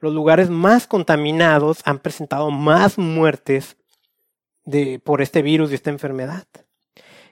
Los 0.00 0.14
lugares 0.14 0.50
más 0.50 0.86
contaminados 0.86 1.82
han 1.84 1.98
presentado 1.98 2.50
más 2.50 2.96
muertes 2.96 3.76
por 5.02 5.22
este 5.22 5.42
virus 5.42 5.70
y 5.70 5.74
esta 5.74 5.90
enfermedad. 5.90 6.46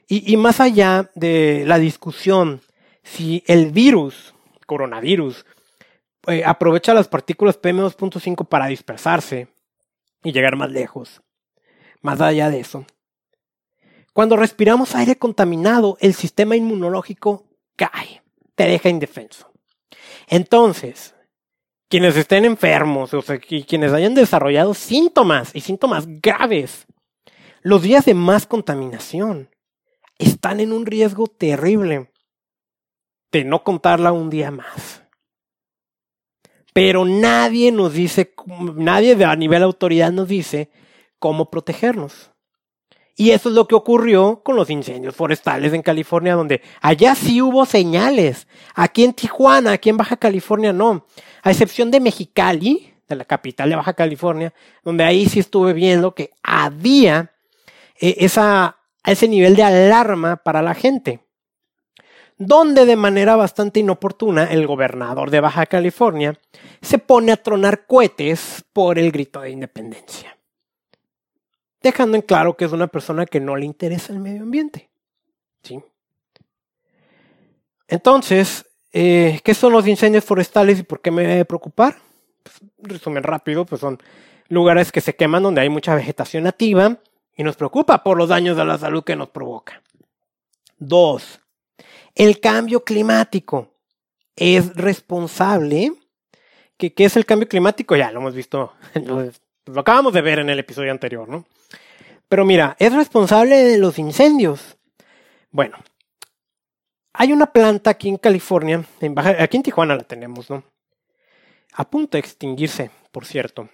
Y, 0.06 0.32
y 0.32 0.36
más 0.36 0.60
allá 0.60 1.10
de 1.14 1.64
la 1.66 1.78
discusión 1.78 2.62
si 3.02 3.42
el 3.46 3.70
virus, 3.70 4.34
coronavirus, 4.66 5.44
eh, 6.26 6.42
aprovecha 6.44 6.94
las 6.94 7.08
partículas 7.08 7.60
PM2.5 7.60 8.46
para 8.46 8.66
dispersarse 8.66 9.48
y 10.22 10.32
llegar 10.32 10.56
más 10.56 10.70
lejos. 10.70 11.22
Más 12.02 12.20
allá 12.20 12.50
de 12.50 12.60
eso, 12.60 12.84
cuando 14.12 14.36
respiramos 14.36 14.94
aire 14.94 15.16
contaminado, 15.16 15.96
el 16.00 16.14
sistema 16.14 16.54
inmunológico 16.56 17.46
cae, 17.76 18.22
te 18.54 18.64
deja 18.64 18.88
indefenso. 18.88 19.50
Entonces, 20.28 21.14
quienes 21.88 22.16
estén 22.16 22.44
enfermos, 22.44 23.14
o 23.14 23.22
sea, 23.22 23.38
quienes 23.38 23.92
hayan 23.92 24.14
desarrollado 24.14 24.74
síntomas 24.74 25.54
y 25.54 25.60
síntomas 25.60 26.06
graves, 26.20 26.86
los 27.62 27.82
días 27.82 28.04
de 28.04 28.14
más 28.14 28.46
contaminación 28.46 29.50
están 30.18 30.60
en 30.60 30.72
un 30.72 30.86
riesgo 30.86 31.26
terrible 31.26 32.10
de 33.32 33.44
no 33.44 33.62
contarla 33.62 34.12
un 34.12 34.30
día 34.30 34.50
más. 34.50 35.02
Pero 36.72 37.04
nadie 37.04 37.72
nos 37.72 37.92
dice, 37.92 38.34
nadie 38.76 39.24
a 39.24 39.36
nivel 39.36 39.62
autoridad 39.62 40.12
nos 40.12 40.28
dice 40.28 40.70
cómo 41.18 41.50
protegernos. 41.50 42.30
Y 43.16 43.32
eso 43.32 43.48
es 43.48 43.56
lo 43.56 43.66
que 43.66 43.74
ocurrió 43.74 44.42
con 44.44 44.54
los 44.54 44.70
incendios 44.70 45.16
forestales 45.16 45.72
en 45.72 45.82
California, 45.82 46.36
donde 46.36 46.62
allá 46.80 47.16
sí 47.16 47.42
hubo 47.42 47.66
señales. 47.66 48.46
Aquí 48.76 49.02
en 49.02 49.12
Tijuana, 49.12 49.72
aquí 49.72 49.88
en 49.88 49.96
Baja 49.96 50.16
California 50.16 50.72
no. 50.72 51.04
A 51.42 51.50
excepción 51.50 51.90
de 51.90 51.98
Mexicali, 51.98 52.94
de 53.08 53.16
la 53.16 53.24
capital 53.24 53.70
de 53.70 53.76
Baja 53.76 53.94
California, 53.94 54.54
donde 54.84 55.02
ahí 55.02 55.26
sí 55.26 55.40
estuve 55.40 55.72
viendo 55.72 56.14
que 56.14 56.30
había 56.44 57.32
esa, 58.00 58.78
ese 59.04 59.28
nivel 59.28 59.56
de 59.56 59.62
alarma 59.62 60.36
para 60.36 60.62
la 60.62 60.74
gente. 60.74 61.20
Donde 62.36 62.86
de 62.86 62.96
manera 62.96 63.34
bastante 63.34 63.80
inoportuna 63.80 64.44
el 64.44 64.66
gobernador 64.66 65.30
de 65.30 65.40
Baja 65.40 65.66
California 65.66 66.38
se 66.80 66.98
pone 66.98 67.32
a 67.32 67.36
tronar 67.36 67.86
cohetes 67.86 68.64
por 68.72 68.98
el 68.98 69.10
grito 69.10 69.40
de 69.40 69.50
independencia 69.50 70.38
dejando 71.82 72.16
en 72.16 72.22
claro 72.22 72.56
que 72.56 72.64
es 72.64 72.72
una 72.72 72.86
persona 72.86 73.26
que 73.26 73.40
no 73.40 73.56
le 73.56 73.66
interesa 73.66 74.12
el 74.12 74.18
medio 74.18 74.42
ambiente. 74.42 74.90
¿sí? 75.62 75.82
Entonces, 77.86 78.66
eh, 78.92 79.40
¿qué 79.44 79.54
son 79.54 79.72
los 79.72 79.86
incendios 79.86 80.24
forestales 80.24 80.80
y 80.80 80.82
por 80.82 81.00
qué 81.00 81.10
me 81.10 81.26
debe 81.26 81.44
preocupar? 81.44 81.96
Pues, 82.42 82.60
resumen 82.78 83.22
rápido, 83.22 83.64
pues 83.64 83.80
son 83.80 83.98
lugares 84.48 84.92
que 84.92 85.00
se 85.00 85.14
queman 85.14 85.42
donde 85.42 85.60
hay 85.60 85.68
mucha 85.68 85.94
vegetación 85.94 86.44
nativa 86.44 86.98
y 87.38 87.44
nos 87.44 87.56
preocupa 87.56 88.02
por 88.02 88.18
los 88.18 88.28
daños 88.28 88.58
a 88.58 88.64
la 88.64 88.76
salud 88.76 89.04
que 89.04 89.14
nos 89.14 89.30
provoca. 89.30 89.80
Dos, 90.76 91.40
el 92.14 92.40
cambio 92.40 92.84
climático 92.84 93.70
es 94.34 94.74
responsable. 94.74 95.92
¿Qué, 96.76 96.92
¿Qué, 96.92 97.04
es 97.04 97.16
el 97.16 97.24
cambio 97.24 97.48
climático? 97.48 97.94
Ya 97.94 98.10
lo 98.10 98.20
hemos 98.20 98.34
visto, 98.34 98.72
lo, 98.94 99.30
acabamos 99.80 100.12
de 100.12 100.20
ver 100.20 100.40
en 100.40 100.50
el 100.50 100.58
episodio 100.58 100.90
anterior, 100.90 101.28
¿no? 101.28 101.46
Pero 102.28 102.44
mira, 102.44 102.76
es 102.80 102.92
responsable 102.92 103.56
de 103.56 103.78
los 103.78 104.00
incendios. 104.00 104.76
Bueno, 105.52 105.78
hay 107.12 107.32
una 107.32 107.46
planta 107.46 107.90
aquí 107.90 108.08
en 108.08 108.16
California, 108.16 108.84
en 109.00 109.18
aquí 109.18 109.56
en 109.56 109.62
Tijuana 109.62 109.94
la 109.94 110.02
tenemos, 110.02 110.50
¿no? 110.50 110.64
A 111.74 111.88
punto 111.88 112.16
de 112.16 112.20
extinguirse, 112.20 112.90
por 113.12 113.24
cierto. 113.24 113.68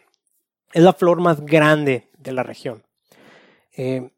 Es 0.70 0.83
la 0.83 0.92
flor 0.92 1.22
más 1.22 1.40
grande 1.40 2.11
de 2.18 2.33
la 2.33 2.42
región. 2.42 2.85
Eh, 3.76 4.10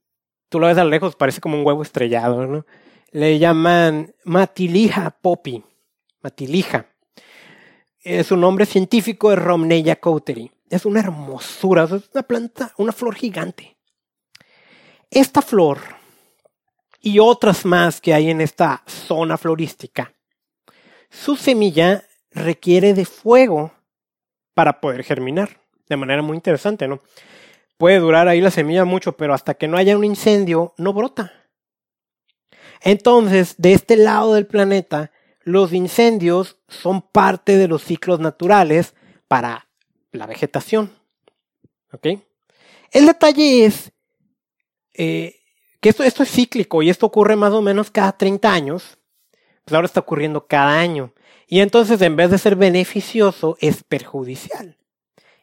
tú 0.49 0.61
lo 0.61 0.67
ves 0.67 0.79
a 0.79 0.85
lejos, 0.85 1.17
parece 1.17 1.41
como 1.41 1.59
un 1.59 1.67
huevo 1.67 1.83
estrellado, 1.83 2.47
¿no? 2.47 2.67
Le 3.11 3.39
llaman 3.39 4.15
Matilija 4.25 5.11
poppy. 5.11 5.63
Matilija. 6.23 6.87
su 8.25 8.37
nombre 8.37 8.67
científico 8.67 9.33
es 9.33 9.39
Romneya 9.39 9.97
couteri. 9.97 10.51
Es 10.69 10.85
una 10.85 11.01
hermosura, 11.01 11.85
es 11.85 11.93
una 12.13 12.23
planta, 12.23 12.73
una 12.79 12.93
flor 12.93 13.15
gigante. 13.15 13.77
Esta 15.11 15.41
flor 15.41 15.79
y 17.01 17.21
otras 17.21 17.65
más 17.65 18.01
que 18.01 18.13
hay 18.13 18.31
en 18.31 18.41
esta 18.41 18.83
zona 18.87 19.37
florística, 19.37 20.13
su 21.09 21.37
semilla 21.37 22.03
requiere 22.33 22.95
de 22.95 23.05
fuego 23.05 23.73
para 24.55 24.81
poder 24.81 25.05
germinar. 25.05 25.61
De 25.89 25.97
manera 25.97 26.21
muy 26.21 26.37
interesante, 26.37 26.89
¿no? 26.89 27.01
Puede 27.79 27.99
durar 27.99 28.29
ahí 28.29 28.41
la 28.41 28.51
semilla 28.51 28.85
mucho, 28.85 29.17
pero 29.17 29.35
hasta 29.35 29.55
que 29.55 29.69
no 29.69 29.77
haya 29.77 29.97
un 29.97 30.05
incendio, 30.05 30.75
no 30.79 30.93
brota. 30.93 31.33
Entonces, 32.81 33.55
de 33.59 33.73
este 33.73 33.97
lado 33.97 34.35
del 34.35 34.47
planeta, 34.47 35.11
los 35.43 35.73
incendios 35.73 36.59
son 36.69 37.03
parte 37.03 37.57
de 37.57 37.69
los 37.69 37.83
ciclos 37.83 38.21
naturales 38.21 38.95
para 39.29 39.69
la 40.13 40.27
vegetación. 40.27 40.93
¿Ok? 41.93 42.07
El 42.91 43.07
detalle 43.07 43.67
es 43.67 43.93
eh, 44.95 45.41
que 45.81 45.91
esto, 45.91 46.03
esto 46.03 46.23
es 46.23 46.31
cíclico 46.31 46.83
y 46.83 46.91
esto 46.91 47.07
ocurre 47.07 47.37
más 47.37 47.53
o 47.53 47.63
menos 47.63 47.91
cada 47.91 48.17
30 48.17 48.53
años, 48.53 48.99
pues 49.65 49.75
ahora 49.75 49.87
está 49.87 50.01
ocurriendo 50.01 50.47
cada 50.47 50.79
año. 50.79 51.13
Y 51.47 51.61
entonces 51.61 52.01
en 52.03 52.17
vez 52.17 52.31
de 52.31 52.39
ser 52.39 52.57
beneficioso, 52.57 53.57
es 53.61 53.85
perjudicial. 53.85 54.76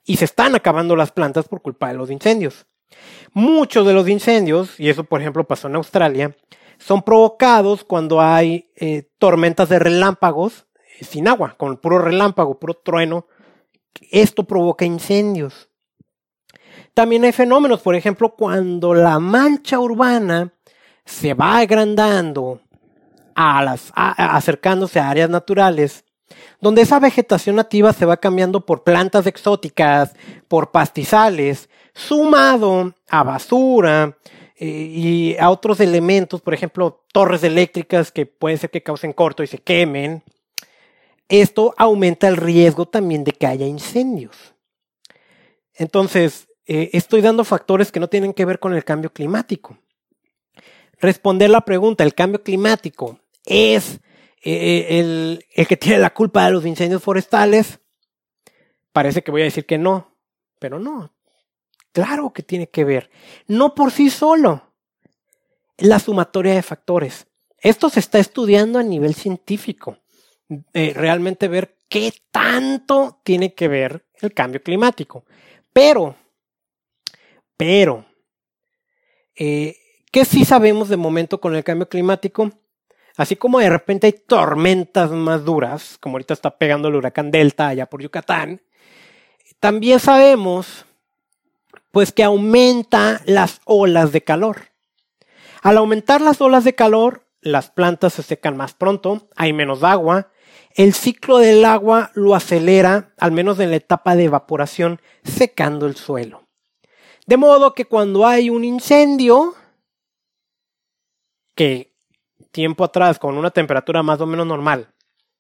Y 0.06 0.18
se 0.18 0.26
están 0.26 0.56
acabando 0.56 0.96
las 0.96 1.12
plantas 1.12 1.48
por 1.48 1.62
culpa 1.62 1.88
de 1.88 1.94
los 1.94 2.12
incendios. 2.12 2.66
Muchos 3.34 3.88
de 3.88 3.94
los 3.94 4.08
incendios, 4.08 4.80
y 4.80 4.90
eso 4.90 5.04
por 5.04 5.22
ejemplo 5.22 5.46
pasó 5.46 5.68
en 5.68 5.76
Australia, 5.76 6.36
son 6.78 7.02
provocados 7.02 7.84
cuando 7.84 8.22
hay 8.22 8.70
eh, 8.76 9.10
tormentas 9.18 9.70
de 9.70 9.80
relámpagos 9.80 10.66
eh, 11.00 11.06
sin 11.06 11.28
agua, 11.28 11.56
con 11.58 11.78
puro 11.78 12.00
relámpago, 12.00 12.60
puro 12.60 12.74
trueno. 12.74 13.28
Esto 14.12 14.44
provoca 14.44 14.86
incendios. 14.86 15.70
También 16.94 17.24
hay 17.24 17.32
fenómenos, 17.32 17.82
por 17.82 17.96
ejemplo, 17.96 18.36
cuando 18.36 18.94
la 18.94 19.20
mancha 19.20 19.80
urbana 19.80 20.54
se 21.06 21.34
va 21.34 21.58
agrandando, 21.58 22.62
a 23.36 23.64
las, 23.64 23.92
acercándose 23.96 25.00
a 25.00 25.10
áreas 25.10 25.30
naturales, 25.30 26.06
donde 26.62 26.82
esa 26.82 27.00
vegetación 27.00 27.56
nativa 27.56 27.94
se 27.94 28.06
va 28.06 28.18
cambiando 28.18 28.66
por 28.66 28.84
plantas 28.84 29.28
exóticas, 29.28 30.14
por 30.48 30.72
pastizales, 30.72 31.70
sumado 31.94 32.94
a 33.10 33.24
basura 33.24 34.18
eh, 34.56 34.66
y 34.66 35.38
a 35.38 35.50
otros 35.50 35.80
elementos, 35.80 36.42
por 36.42 36.54
ejemplo, 36.54 37.04
torres 37.12 37.44
eléctricas 37.44 38.12
que 38.12 38.26
pueden 38.26 38.58
ser 38.58 38.70
que 38.70 38.84
causen 38.84 39.14
corto 39.14 39.44
y 39.44 39.48
se 39.48 39.58
quemen. 39.58 40.24
Esto 41.30 41.74
aumenta 41.78 42.28
el 42.28 42.38
riesgo 42.38 42.86
también 42.86 43.24
de 43.24 43.32
que 43.32 43.48
haya 43.48 43.66
incendios. 43.66 44.54
Entonces, 45.76 46.48
eh, 46.66 46.92
estoy 46.94 47.22
dando 47.22 47.44
factores 47.44 47.92
que 47.92 48.00
no 48.00 48.08
tienen 48.08 48.34
que 48.34 48.46
ver 48.46 48.60
con 48.60 48.74
el 48.74 48.84
cambio 48.84 49.12
climático. 49.12 49.78
Responder 51.00 51.50
la 51.50 51.62
pregunta, 51.62 52.04
¿el 52.04 52.14
cambio 52.14 52.42
climático 52.42 53.20
es 53.46 54.00
el, 54.44 55.46
el 55.54 55.68
que 55.68 55.78
tiene 55.78 56.00
la 56.00 56.14
culpa 56.14 56.46
de 56.46 56.52
los 56.52 56.66
incendios 56.66 57.02
forestales? 57.02 57.80
Parece 58.92 59.24
que 59.24 59.32
voy 59.32 59.42
a 59.42 59.46
decir 59.46 59.66
que 59.66 59.78
no, 59.78 60.16
pero 60.60 60.80
no. 60.80 61.14
Claro 61.92 62.34
que 62.34 62.44
tiene 62.44 62.70
que 62.70 62.84
ver. 62.84 63.10
No 63.48 63.76
por 63.76 63.92
sí 63.92 64.10
solo. 64.10 64.74
La 65.78 66.00
sumatoria 66.00 66.54
de 66.54 66.62
factores. 66.62 67.28
Esto 67.60 67.90
se 67.90 68.00
está 68.00 68.20
estudiando 68.20 68.80
a 68.80 68.84
nivel 68.84 69.14
científico. 69.14 69.98
Eh, 70.74 70.94
realmente 70.96 71.48
ver 71.48 71.78
qué 71.88 72.14
tanto 72.32 73.22
tiene 73.24 73.54
que 73.54 73.68
ver 73.68 74.06
el 74.22 74.34
cambio 74.34 74.62
climático. 74.62 75.26
Pero, 75.72 76.16
pero, 77.56 78.06
eh, 79.36 79.78
¿qué 80.12 80.26
sí 80.26 80.46
sabemos 80.46 80.90
de 80.90 80.98
momento 80.98 81.40
con 81.40 81.56
el 81.56 81.64
cambio 81.64 81.88
climático? 81.88 82.52
Así 83.16 83.36
como 83.36 83.60
de 83.60 83.70
repente 83.70 84.08
hay 84.08 84.14
tormentas 84.14 85.12
más 85.12 85.46
duras, 85.46 85.98
como 86.00 86.16
ahorita 86.16 86.34
está 86.34 86.58
pegando 86.58 86.88
el 86.88 86.96
huracán 86.96 87.30
Delta 87.30 87.68
allá 87.68 87.86
por 87.86 88.02
Yucatán, 88.02 88.62
también 89.60 90.00
sabemos 90.00 90.86
pues 91.92 92.12
que 92.12 92.24
aumenta 92.24 93.22
las 93.26 93.62
olas 93.66 94.12
de 94.12 94.24
calor. 94.24 94.72
Al 95.62 95.78
aumentar 95.78 96.22
las 96.22 96.42
olas 96.42 96.64
de 96.64 96.74
calor, 96.74 97.28
las 97.40 97.70
plantas 97.70 98.14
se 98.14 98.24
secan 98.24 98.58
más 98.58 98.74
pronto, 98.74 99.30
hay 99.36 99.54
menos 99.54 99.84
agua, 99.84 100.32
el 100.76 100.94
ciclo 100.94 101.38
del 101.38 101.64
agua 101.66 102.12
lo 102.16 102.34
acelera, 102.34 103.14
al 103.20 103.32
menos 103.32 103.60
en 103.60 103.70
la 103.70 103.76
etapa 103.76 104.16
de 104.16 104.24
evaporación, 104.24 105.00
secando 105.24 105.86
el 105.86 105.96
suelo. 105.96 106.48
De 107.28 107.38
modo 107.38 107.76
que 107.76 107.86
cuando 107.86 108.26
hay 108.26 108.50
un 108.50 108.66
incendio, 108.66 109.54
que 111.56 111.93
tiempo 112.54 112.86
atrás, 112.86 113.20
con 113.20 113.38
una 113.38 113.52
temperatura 113.52 114.02
más 114.02 114.22
o 114.22 114.26
menos 114.26 114.48
normal, 114.48 114.94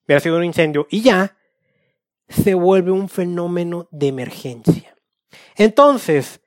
hubiera 0.05 0.19
sido 0.19 0.35
un 0.35 0.43
incendio 0.43 0.87
y 0.89 1.01
ya, 1.01 1.37
se 2.27 2.55
vuelve 2.55 2.91
un 2.91 3.07
fenómeno 3.07 3.87
de 3.91 4.07
emergencia. 4.07 4.95
Entonces, 5.55 6.41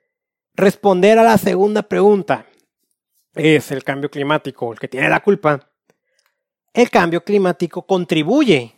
responder 0.53 1.17
a 1.17 1.23
la 1.23 1.37
segunda 1.37 1.81
pregunta, 1.81 2.45
¿es 3.33 3.71
el 3.71 3.83
cambio 3.83 4.11
climático 4.11 4.71
el 4.71 4.79
que 4.79 4.87
tiene 4.87 5.09
la 5.09 5.21
culpa? 5.21 5.71
El 6.73 6.89
cambio 6.89 7.23
climático 7.23 7.85
contribuye 7.85 8.75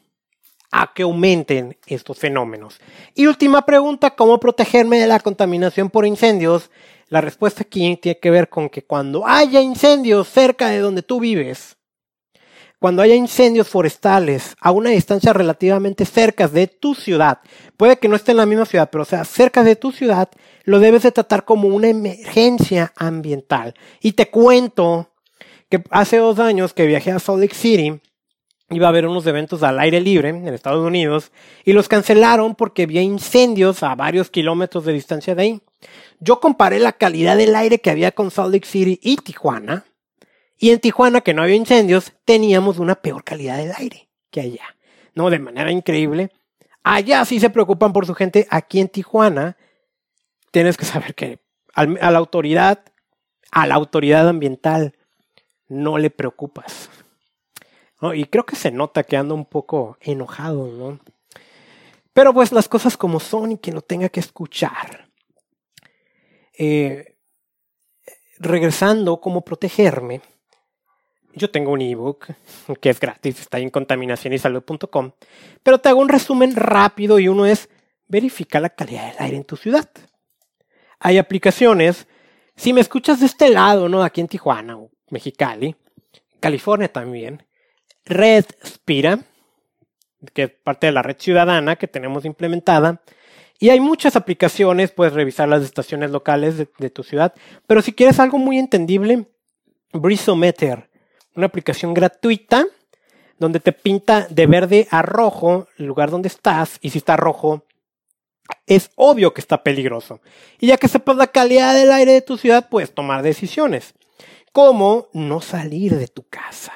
a 0.72 0.94
que 0.94 1.04
aumenten 1.04 1.78
estos 1.88 2.20
fenómenos. 2.20 2.80
Y 3.16 3.26
última 3.26 3.66
pregunta, 3.66 4.12
¿cómo 4.12 4.40
protegerme 4.40 5.00
de 5.00 5.08
la 5.08 5.20
contaminación 5.20 5.90
por 5.90 6.06
incendios? 6.06 6.70
La 7.08 7.22
respuesta 7.22 7.64
aquí 7.64 7.98
tiene 7.98 8.20
que 8.20 8.30
ver 8.30 8.50
con 8.50 8.70
que 8.70 8.86
cuando 8.86 9.26
haya 9.26 9.62
incendios 9.62 10.28
cerca 10.28 10.70
de 10.70 10.80
donde 10.80 11.02
tú 11.02 11.20
vives, 11.20 11.79
cuando 12.80 13.02
haya 13.02 13.16
incendios 13.16 13.68
forestales 13.68 14.56
a 14.62 14.72
una 14.72 14.90
distancia 14.92 15.34
relativamente 15.34 16.06
cerca 16.06 16.48
de 16.48 16.68
tu 16.68 16.96
ciudad, 16.96 17.40
puede 17.76 17.98
que 17.98 18.08
no 18.08 18.16
esté 18.16 18.32
en 18.32 18.38
la 18.38 18.46
misma 18.46 18.66
ciudad, 18.66 18.90
pero 18.90 19.04
sea 19.04 19.26
cerca 19.26 19.64
de 19.64 19.76
tu 19.76 19.92
ciudad, 19.92 20.30
lo 20.64 20.80
debes 20.80 21.04
de 21.04 21.12
tratar 21.12 21.44
como 21.44 21.68
una 21.68 21.90
emergencia 21.90 22.94
ambiental. 22.96 23.74
Y 24.02 24.14
te 24.14 24.30
cuento 24.30 25.10
que 25.70 25.84
hace 25.92 26.18
dos 26.18 26.40
años 26.40 26.74
que 26.74 26.88
viajé 26.88 27.12
a 27.12 27.20
Salt 27.20 27.42
Lake 27.42 27.56
City, 27.56 28.00
iba 28.70 28.88
a 28.88 28.90
haber 28.90 29.08
unos 29.08 29.28
eventos 29.28 29.62
al 29.62 29.80
aire 29.80 30.00
libre 30.00 30.30
en 30.30 30.48
Estados 30.48 30.86
Unidos 30.86 31.32
y 31.66 31.74
los 31.74 31.90
cancelaron 31.90 32.56
porque 32.56 32.84
había 32.84 33.02
incendios 33.02 33.84
a 33.84 33.94
varios 33.96 34.30
kilómetros 34.30 34.86
de 34.86 34.94
distancia 34.94 35.36
de 35.36 35.42
ahí. 35.42 35.62
Yo 36.20 36.40
comparé 36.40 36.80
la 36.80 36.94
calidad 36.94 37.36
del 37.36 37.56
aire 37.56 37.80
que 37.80 37.90
había 37.90 38.12
con 38.12 38.32
Salt 38.32 38.54
Lake 38.54 38.68
City 38.68 39.00
y 39.02 39.18
Tijuana 39.18 39.86
y 40.60 40.72
en 40.72 40.80
Tijuana, 40.82 41.22
que 41.22 41.34
no 41.34 41.42
había 41.42 41.56
incendios, 41.56 42.12
teníamos 42.26 42.80
una 42.80 42.96
peor 42.96 43.24
calidad 43.24 43.58
del 43.58 43.72
aire 43.78 44.10
que 44.30 44.42
allá. 44.42 44.76
No, 45.16 45.30
de 45.30 45.40
manera 45.40 45.72
increíble. 45.72 46.32
Allá 46.84 47.24
sí 47.24 47.40
se 47.40 47.50
preocupan 47.50 47.94
por 47.94 48.06
su 48.06 48.14
gente. 48.14 48.46
Aquí 48.50 48.82
en 48.82 48.90
Tijuana, 48.90 49.56
tienes 50.52 50.76
que 50.76 50.84
saber 50.84 51.16
que 51.16 51.40
a 51.74 51.86
la 51.86 52.18
autoridad, 52.18 52.84
a 53.52 53.68
la 53.68 53.76
autoridad 53.76 54.28
ambiental, 54.28 54.98
no 55.70 55.98
le 55.98 56.10
preocupas. 56.10 56.90
Y 58.14 58.26
creo 58.26 58.46
que 58.46 58.58
se 58.58 58.72
nota 58.72 59.04
que 59.04 59.16
anda 59.16 59.36
un 59.36 59.46
poco 59.46 59.98
enojado, 60.02 60.68
¿no? 60.68 61.00
Pero 62.12 62.34
pues 62.34 62.52
las 62.52 62.68
cosas 62.68 62.98
como 62.98 63.22
son 63.22 63.54
y 63.54 63.58
que 63.60 63.72
no 63.72 63.82
tenga 63.82 64.10
que 64.10 64.20
escuchar. 64.20 65.10
Eh, 66.58 67.16
regresando, 68.40 69.22
cómo 69.22 69.46
protegerme 69.46 70.22
yo 71.34 71.50
tengo 71.50 71.72
un 71.72 71.82
ebook 71.82 72.28
que 72.82 72.90
es 72.90 73.00
gratis, 73.00 73.40
está 73.40 73.60
en 73.60 73.70
contaminacionysalud.com, 73.70 75.12
pero 75.64 75.80
te 75.80 75.90
hago 75.90 76.00
un 76.00 76.10
resumen 76.10 76.56
rápido 76.56 77.20
y 77.20 77.28
uno 77.28 77.46
es 77.46 77.70
verifica 78.08 78.60
la 78.60 78.70
calidad 78.70 79.08
del 79.12 79.22
aire 79.24 79.38
en 79.38 79.44
tu 79.44 79.56
ciudad. 79.56 79.90
Hay 81.00 81.18
aplicaciones, 81.18 82.08
si 82.56 82.74
me 82.74 82.82
escuchas 82.82 83.20
de 83.20 83.28
este 83.28 83.50
lado, 83.50 83.88
¿no? 83.88 84.04
Aquí 84.04 84.20
en 84.20 84.28
Tijuana 84.28 84.78
o 84.78 84.92
Mexicali, 85.10 85.76
California 86.40 86.92
también, 86.92 87.46
Red 88.06 88.46
Spira, 88.66 89.20
que 90.34 90.44
es 90.44 90.52
parte 90.52 90.88
de 90.88 90.94
la 90.94 91.02
red 91.02 91.18
ciudadana 91.18 91.78
que 91.78 91.88
tenemos 91.88 92.26
implementada, 92.26 93.02
y 93.62 93.70
hay 93.70 93.80
muchas 93.80 94.16
aplicaciones, 94.16 94.92
puedes 94.92 95.14
revisar 95.14 95.48
las 95.48 95.64
estaciones 95.64 96.12
locales 96.12 96.58
de, 96.58 96.70
de 96.78 96.90
tu 96.90 97.04
ciudad, 97.04 97.34
pero 97.68 97.82
si 97.82 97.94
quieres 97.94 98.20
algo 98.20 98.38
muy 98.38 98.58
entendible, 98.58 99.28
Brisometer 99.92 100.89
una 101.40 101.48
aplicación 101.48 101.94
gratuita 101.94 102.66
donde 103.40 103.60
te 103.60 103.72
pinta 103.72 104.28
de 104.30 104.46
verde 104.46 104.88
a 104.92 105.02
rojo 105.02 105.68
el 105.78 105.86
lugar 105.86 106.12
donde 106.12 106.28
estás 106.28 106.78
y 106.82 106.90
si 106.90 107.00
está 107.00 107.16
rojo 107.16 107.66
es 108.68 108.92
obvio 108.96 109.34
que 109.34 109.42
está 109.42 109.64
peligroso. 109.64 110.22
Y 110.60 110.68
ya 110.68 110.78
que 110.78 110.88
sepas 110.88 111.16
la 111.16 111.28
calidad 111.28 111.74
del 111.74 111.92
aire 111.92 112.14
de 112.14 112.22
tu 112.22 112.38
ciudad, 112.38 112.68
puedes 112.70 112.94
tomar 112.94 113.22
decisiones. 113.22 113.94
Como 114.52 115.08
no 115.14 115.42
salir 115.42 115.96
de 115.96 116.08
tu 116.08 116.24
casa. 116.24 116.74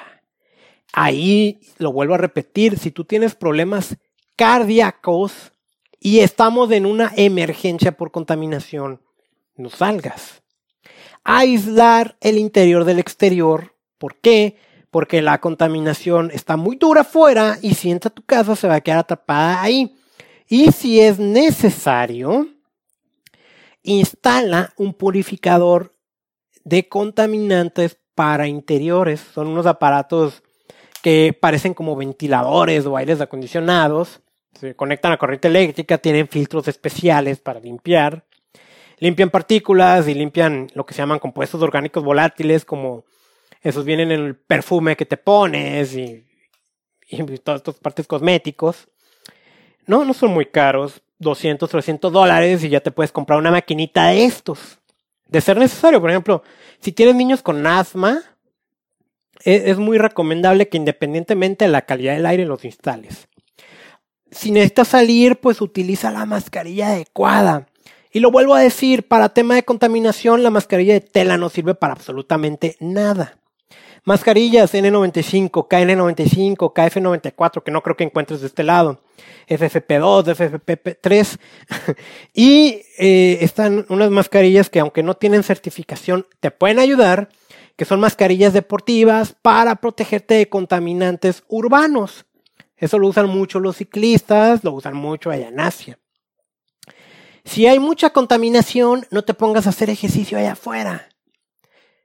Ahí 0.93 1.60
lo 1.80 1.91
vuelvo 1.91 2.13
a 2.13 2.19
repetir, 2.19 2.78
si 2.78 2.91
tú 2.91 3.04
tienes 3.04 3.34
problemas 3.34 3.97
cardíacos 4.36 5.52
y 5.99 6.19
estamos 6.19 6.71
en 6.71 6.86
una 6.86 7.12
emergencia 7.15 7.97
por 7.97 8.12
contaminación, 8.12 9.02
no 9.56 9.69
salgas. 9.69 10.43
Aislar 11.23 12.15
el 12.21 12.38
interior 12.38 12.86
del 12.86 12.99
exterior 12.99 13.72
¿Por 14.04 14.18
qué? 14.18 14.58
Porque 14.92 15.22
la 15.22 15.39
contaminación 15.39 16.30
está 16.34 16.58
muy 16.58 16.76
dura 16.76 17.04
afuera 17.04 17.58
y 17.62 17.76
si 17.76 17.89
entra 17.89 18.10
a 18.10 18.13
tu 18.13 18.22
casa 18.22 18.54
se 18.58 18.68
va 18.68 18.76
a 18.76 18.82
quedar 18.82 19.00
atrapada 19.00 19.62
ahí. 19.62 19.96
Y 20.50 20.74
si 20.74 21.00
es 21.00 21.20
necesario, 21.20 22.50
instala 23.82 24.74
un 24.76 24.94
purificador 24.94 25.96
de 26.66 26.89
contaminantes 26.89 27.98
para 28.13 28.50
interiores. 28.50 29.22
Son 29.22 29.48
unos 29.48 29.68
aparatos 29.68 30.44
que 31.02 31.32
parecen 31.39 31.74
como 31.74 31.96
ventiladores 31.96 32.86
o 32.86 32.98
aires 32.98 33.22
acondicionados. 33.22 34.20
Se 34.60 34.76
conectan 34.76 35.13
a 35.13 35.18
corriente 35.18 35.48
eléctrica, 35.48 35.98
tienen 35.98 36.28
filtros 36.28 36.68
especiales 36.68 37.39
para 37.39 37.62
limpiar. 37.62 38.26
Limpian 39.00 39.30
partículas 39.30 40.10
y 40.10 40.13
limpian 40.13 40.68
lo 40.74 40.86
que 40.86 40.94
se 40.94 41.02
llaman 41.02 41.20
compuestos 41.20 41.62
orgánicos 41.62 42.04
volátiles 42.04 42.66
como 42.66 43.06
esos 43.63 43.86
vienen 43.86 44.12
en 44.12 44.19
el 44.19 44.36
perfume 44.36 44.97
que 44.97 45.06
te 45.06 45.17
pones 45.17 45.95
y, 45.95 46.26
todas 47.43 47.62
estas 47.62 47.76
partes 47.76 48.08
cosméticos. 48.08 48.89
No, 49.86 50.04
no 50.04 50.13
son 50.13 50.32
muy 50.32 50.45
caros. 50.45 51.02
200, 51.19 51.69
300 51.69 52.12
dólares 52.12 52.63
y 52.63 52.69
ya 52.69 52.82
te 52.82 52.91
puedes 52.91 53.13
comprar 53.13 53.39
una 53.39 53.52
maquinita 53.52 54.08
de 54.08 54.26
estos. 54.26 54.80
De 55.28 55.39
ser 55.39 55.58
necesario, 55.58 56.02
por 56.02 56.10
ejemplo, 56.10 56.43
si 56.80 56.91
tienes 56.91 57.15
niños 57.15 57.41
con 57.41 57.65
asma, 57.65 58.21
es, 59.43 59.63
es 59.63 59.78
muy 59.78 59.97
recomendable 59.97 60.67
que 60.67 60.78
independientemente 60.78 61.65
de 61.65 61.71
la 61.71 61.84
calidad 61.84 62.15
del 62.15 62.26
aire 62.26 62.45
los 62.45 62.65
instales. 62.65 63.30
Si 64.32 64.52
necesitas 64.52 64.89
salir, 64.89 65.38
pues 65.38 65.62
utiliza 65.62 66.12
la 66.12 66.26
mascarilla 66.26 66.89
adecuada. 66.89 67.67
Y 68.12 68.19
lo 68.19 68.30
vuelvo 68.30 68.54
a 68.54 68.60
decir, 68.60 69.08
para 69.08 69.30
tema 69.30 69.55
de 69.55 69.64
contaminación, 69.64 70.43
la 70.43 70.49
mascarilla 70.49 70.93
de 70.93 71.01
tela 71.01 71.38
no 71.38 71.49
sirve 71.49 71.74
para 71.74 71.93
absolutamente 71.93 72.76
nada. 72.80 73.39
Mascarillas 74.05 74.74
N95, 74.74 75.67
KN95, 75.67 76.74
KF94, 76.74 77.63
que 77.63 77.71
no 77.71 77.82
creo 77.82 77.95
que 77.95 78.03
encuentres 78.03 78.41
de 78.41 78.47
este 78.47 78.63
lado. 78.63 79.01
FFP2, 79.47 80.36
FFP3. 80.36 81.39
y 82.34 82.82
eh, 82.97 83.38
están 83.41 83.86
unas 83.88 84.11
mascarillas 84.11 84.69
que 84.69 84.82
aunque 84.82 85.03
no 85.03 85.15
tienen 85.15 85.43
certificación, 85.43 86.28
te 86.41 86.51
pueden 86.51 86.80
ayudar, 86.80 87.30
que 87.78 87.86
son 87.86 88.01
mascarillas 88.01 88.51
deportivas 88.51 89.36
para 89.41 89.76
protegerte 89.78 90.34
de 90.34 90.49
contaminantes 90.49 91.43
urbanos. 91.47 92.26
Eso 92.76 92.99
lo 92.99 93.07
usan 93.07 93.30
mucho 93.30 93.61
los 93.61 93.78
ciclistas, 93.78 94.65
lo 94.65 94.74
usan 94.74 94.95
mucho 94.95 95.32
allá 95.32 95.47
en 95.47 95.61
Asia. 95.61 95.97
Si 97.45 97.67
hay 97.67 97.80
mucha 97.80 98.09
contaminación, 98.09 99.05
no 99.11 99.24
te 99.24 99.34
pongas 99.34 99.65
a 99.65 99.69
hacer 99.69 99.89
ejercicio 99.89 100.38
allá 100.38 100.53
afuera. 100.53 101.09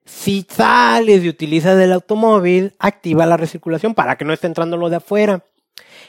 Si 0.09 0.47
sales 0.49 1.23
y 1.23 1.29
utilizas 1.29 1.79
el 1.79 1.93
automóvil, 1.93 2.73
activa 2.79 3.27
la 3.27 3.37
recirculación 3.37 3.95
para 3.95 4.17
que 4.17 4.25
no 4.25 4.33
esté 4.33 4.47
entrando 4.47 4.79
lo 4.79 4.89
de 4.89 4.97
afuera. 4.97 5.45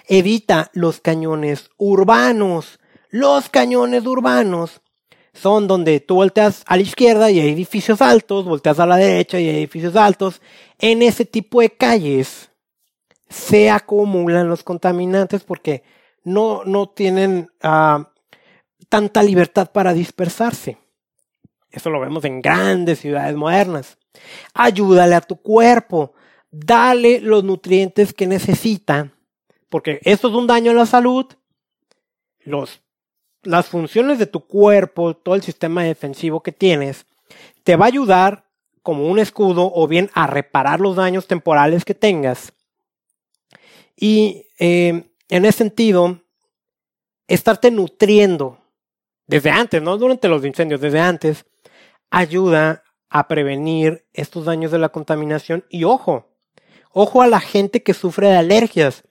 Evita 0.07 0.71
los 0.73 1.01
cañones 1.01 1.69
urbanos. 1.77 2.79
Los 3.09 3.49
cañones 3.49 4.05
urbanos 4.05 4.81
son 5.33 5.67
donde 5.67 5.99
tú 5.99 6.15
volteas 6.15 6.63
a 6.65 6.77
la 6.77 6.81
izquierda 6.81 7.29
y 7.29 7.41
hay 7.41 7.49
edificios 7.49 8.01
altos, 8.01 8.45
volteas 8.45 8.79
a 8.79 8.85
la 8.85 8.95
derecha 8.95 9.37
y 9.37 9.49
hay 9.49 9.57
edificios 9.57 9.97
altos. 9.97 10.41
En 10.79 11.01
ese 11.01 11.25
tipo 11.25 11.59
de 11.59 11.71
calles 11.71 12.51
se 13.27 13.69
acumulan 13.69 14.47
los 14.47 14.63
contaminantes 14.63 15.43
porque 15.43 15.83
no, 16.23 16.63
no 16.63 16.87
tienen 16.87 17.49
ah, 17.61 18.09
tanta 18.87 19.23
libertad 19.23 19.71
para 19.73 19.93
dispersarse. 19.93 20.77
Eso 21.71 21.89
lo 21.89 21.99
vemos 21.99 22.25
en 22.25 22.41
grandes 22.41 22.99
ciudades 22.99 23.35
modernas. 23.35 23.97
Ayúdale 24.53 25.15
a 25.15 25.21
tu 25.21 25.37
cuerpo, 25.41 26.13
dale 26.51 27.19
los 27.21 27.43
nutrientes 27.43 28.13
que 28.13 28.27
necesita, 28.27 29.11
porque 29.69 29.99
esto 30.03 30.29
es 30.29 30.33
un 30.33 30.47
daño 30.47 30.71
a 30.71 30.75
la 30.75 30.85
salud. 30.85 31.25
Los 32.39 32.81
las 33.43 33.67
funciones 33.67 34.19
de 34.19 34.25
tu 34.25 34.41
cuerpo, 34.41 35.15
todo 35.15 35.35
el 35.35 35.41
sistema 35.41 35.83
defensivo 35.83 36.41
que 36.41 36.51
tienes, 36.51 37.05
te 37.63 37.75
va 37.75 37.85
a 37.85 37.89
ayudar 37.89 38.45
como 38.81 39.07
un 39.07 39.19
escudo 39.19 39.71
o 39.73 39.87
bien 39.87 40.09
a 40.13 40.27
reparar 40.27 40.79
los 40.79 40.95
daños 40.95 41.27
temporales 41.27 41.85
que 41.85 41.93
tengas. 41.93 42.53
Y 43.95 44.47
eh, 44.59 45.03
en 45.29 45.45
ese 45.45 45.59
sentido, 45.59 46.21
estarte 47.27 47.71
nutriendo 47.71 48.57
desde 49.27 49.51
antes, 49.51 49.81
no 49.81 49.97
durante 49.97 50.27
los 50.27 50.43
incendios, 50.43 50.81
desde 50.81 50.99
antes, 50.99 51.45
ayuda 52.09 52.83
a 53.09 53.27
prevenir 53.27 54.05
estos 54.13 54.45
daños 54.45 54.71
de 54.71 54.79
la 54.79 54.89
contaminación. 54.89 55.65
Y 55.69 55.83
ojo, 55.83 56.29
ojo 56.91 57.21
a 57.21 57.27
la 57.27 57.39
gente 57.39 57.83
que 57.83 57.93
sufre 57.93 58.27
de 58.27 58.37
alergias 58.37 59.03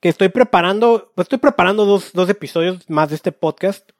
que 0.00 0.08
estoy 0.08 0.28
preparando, 0.28 1.12
pues 1.14 1.26
estoy 1.26 1.38
preparando 1.38 1.84
dos, 1.84 2.12
dos 2.12 2.28
episodios 2.28 2.88
más 2.88 3.08
de 3.08 3.16
este 3.16 3.32
podcast. 3.32 3.90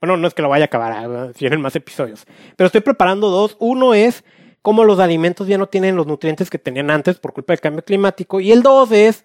Bueno, 0.00 0.16
no 0.16 0.28
es 0.28 0.34
que 0.34 0.42
lo 0.42 0.48
vaya 0.48 0.64
a 0.64 0.66
acabar, 0.66 1.32
tienen 1.34 1.60
más 1.60 1.76
episodios. 1.76 2.26
Pero 2.56 2.66
estoy 2.66 2.80
preparando 2.80 3.28
dos. 3.28 3.56
Uno 3.58 3.94
es 3.94 4.24
cómo 4.62 4.84
los 4.84 4.98
alimentos 4.98 5.46
ya 5.46 5.58
no 5.58 5.66
tienen 5.66 5.96
los 5.96 6.06
nutrientes 6.06 6.50
que 6.50 6.58
tenían 6.58 6.90
antes 6.90 7.18
por 7.18 7.32
culpa 7.32 7.52
del 7.52 7.60
cambio 7.60 7.84
climático. 7.84 8.40
Y 8.40 8.52
el 8.52 8.62
dos 8.62 8.92
es 8.92 9.24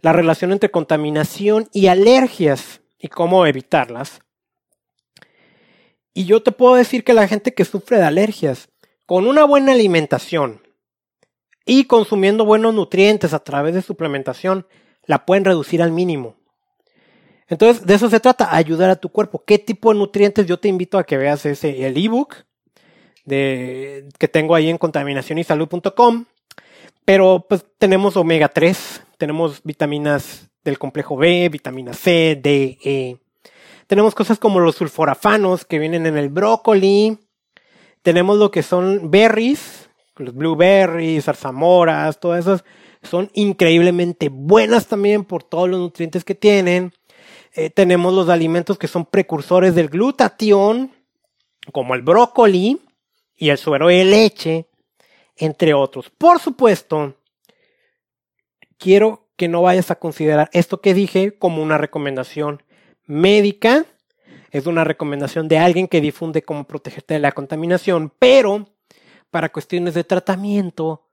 la 0.00 0.12
relación 0.12 0.52
entre 0.52 0.70
contaminación 0.70 1.68
y 1.72 1.88
alergias 1.88 2.82
y 2.98 3.08
cómo 3.08 3.46
evitarlas. 3.46 4.20
Y 6.16 6.24
yo 6.24 6.42
te 6.42 6.50
puedo 6.50 6.76
decir 6.76 7.04
que 7.04 7.12
la 7.12 7.28
gente 7.28 7.52
que 7.52 7.66
sufre 7.66 7.98
de 7.98 8.04
alergias, 8.04 8.70
con 9.04 9.26
una 9.26 9.44
buena 9.44 9.72
alimentación 9.72 10.62
y 11.66 11.84
consumiendo 11.84 12.46
buenos 12.46 12.72
nutrientes 12.72 13.34
a 13.34 13.40
través 13.40 13.74
de 13.74 13.82
suplementación, 13.82 14.66
la 15.04 15.26
pueden 15.26 15.44
reducir 15.44 15.82
al 15.82 15.92
mínimo. 15.92 16.36
Entonces, 17.48 17.84
de 17.84 17.96
eso 17.96 18.08
se 18.08 18.18
trata, 18.18 18.56
ayudar 18.56 18.88
a 18.88 18.96
tu 18.96 19.10
cuerpo. 19.10 19.44
¿Qué 19.46 19.58
tipo 19.58 19.92
de 19.92 19.98
nutrientes? 19.98 20.46
Yo 20.46 20.58
te 20.58 20.68
invito 20.68 20.96
a 20.96 21.04
que 21.04 21.18
veas 21.18 21.44
ese, 21.44 21.86
el 21.86 22.02
ebook 22.02 22.46
que 23.26 24.28
tengo 24.32 24.54
ahí 24.54 24.70
en 24.70 24.78
contaminacionysalud.com. 24.78 26.24
Pero 27.04 27.44
pues 27.46 27.62
tenemos 27.76 28.16
omega 28.16 28.48
3, 28.48 29.02
tenemos 29.18 29.62
vitaminas 29.62 30.48
del 30.64 30.78
complejo 30.78 31.14
B, 31.14 31.50
vitamina 31.50 31.92
C, 31.92 32.40
D, 32.42 32.78
E. 32.82 33.18
Tenemos 33.86 34.14
cosas 34.16 34.38
como 34.38 34.58
los 34.58 34.74
sulforafanos 34.74 35.64
que 35.64 35.78
vienen 35.78 36.06
en 36.06 36.16
el 36.16 36.28
brócoli. 36.28 37.18
Tenemos 38.02 38.36
lo 38.38 38.50
que 38.50 38.62
son 38.62 39.10
berries, 39.10 39.90
los 40.16 40.34
blueberries, 40.34 41.24
zarzamoras, 41.24 42.18
todas 42.18 42.40
esas 42.40 42.64
son 43.02 43.30
increíblemente 43.34 44.28
buenas 44.28 44.88
también 44.88 45.24
por 45.24 45.44
todos 45.44 45.68
los 45.68 45.78
nutrientes 45.78 46.24
que 46.24 46.34
tienen. 46.34 46.92
Eh, 47.54 47.70
tenemos 47.70 48.12
los 48.12 48.28
alimentos 48.28 48.76
que 48.76 48.88
son 48.88 49.06
precursores 49.06 49.74
del 49.74 49.88
glutatión, 49.88 50.92
como 51.72 51.94
el 51.94 52.02
brócoli 52.02 52.80
y 53.36 53.50
el 53.50 53.58
suero 53.58 53.86
de 53.86 54.04
leche, 54.04 54.66
entre 55.36 55.74
otros. 55.74 56.10
Por 56.10 56.40
supuesto, 56.40 57.14
quiero 58.78 59.28
que 59.36 59.48
no 59.48 59.62
vayas 59.62 59.90
a 59.90 59.96
considerar 59.96 60.50
esto 60.52 60.80
que 60.80 60.94
dije 60.94 61.38
como 61.38 61.62
una 61.62 61.78
recomendación 61.78 62.62
médica. 63.06 63.84
Es 64.50 64.66
una 64.66 64.84
recomendación 64.84 65.48
de 65.48 65.58
alguien 65.58 65.88
que 65.88 66.00
difunde 66.00 66.42
cómo 66.42 66.64
protegerte 66.64 67.14
de 67.14 67.20
la 67.20 67.32
contaminación, 67.32 68.12
pero 68.18 68.68
para 69.30 69.50
cuestiones 69.50 69.94
de 69.94 70.04
tratamiento 70.04 71.06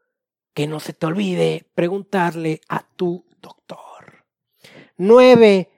que 0.54 0.68
no 0.68 0.80
se 0.80 0.94
te 0.94 1.06
olvide 1.06 1.66
preguntarle 1.76 2.62
a 2.70 2.86
tu 2.96 3.26
doctor. 3.42 4.26
9. 4.98 5.70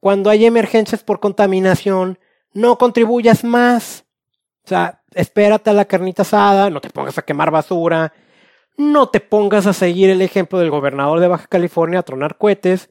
Cuando 0.00 0.30
hay 0.30 0.46
emergencias 0.46 1.04
por 1.04 1.20
contaminación, 1.20 2.18
no 2.54 2.78
contribuyas 2.78 3.44
más. 3.44 4.04
O 4.64 4.68
sea, 4.68 5.02
espérate 5.14 5.70
a 5.70 5.74
la 5.74 5.84
carnita 5.84 6.22
asada, 6.22 6.70
no 6.70 6.80
te 6.80 6.90
pongas 6.90 7.18
a 7.18 7.22
quemar 7.22 7.50
basura, 7.50 8.12
no 8.76 9.08
te 9.08 9.20
pongas 9.20 9.66
a 9.66 9.72
seguir 9.72 10.10
el 10.10 10.22
ejemplo 10.22 10.58
del 10.58 10.70
gobernador 10.70 11.20
de 11.20 11.28
Baja 11.28 11.46
California 11.46 12.00
a 12.00 12.04
tronar 12.04 12.38
cohetes 12.38 12.90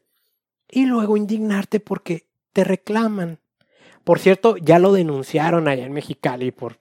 y 0.70 0.86
luego 0.86 1.18
indignarte 1.18 1.80
porque 1.80 2.28
te 2.54 2.64
reclaman. 2.64 3.40
Por 4.04 4.20
cierto, 4.20 4.58
ya 4.58 4.80
lo 4.80 4.94
denunciaron 4.94 5.68
allá 5.68 5.86
en 5.86 5.94
Mexicali 5.94 6.52
por, 6.52 6.80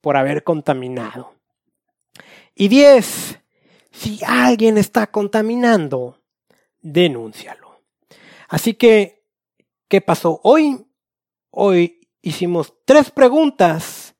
por 0.00 0.16
haber 0.16 0.44
contaminado. 0.44 1.34
Y 2.54 2.68
10. 2.68 3.40
Si 3.90 4.20
alguien 4.26 4.76
está 4.76 5.06
contaminando, 5.06 6.20
denúncialo. 6.80 7.80
Así 8.48 8.74
que, 8.74 9.24
¿qué 9.88 10.00
pasó 10.00 10.40
hoy? 10.42 10.86
Hoy 11.50 12.00
hicimos 12.20 12.74
tres 12.84 13.10
preguntas, 13.10 14.14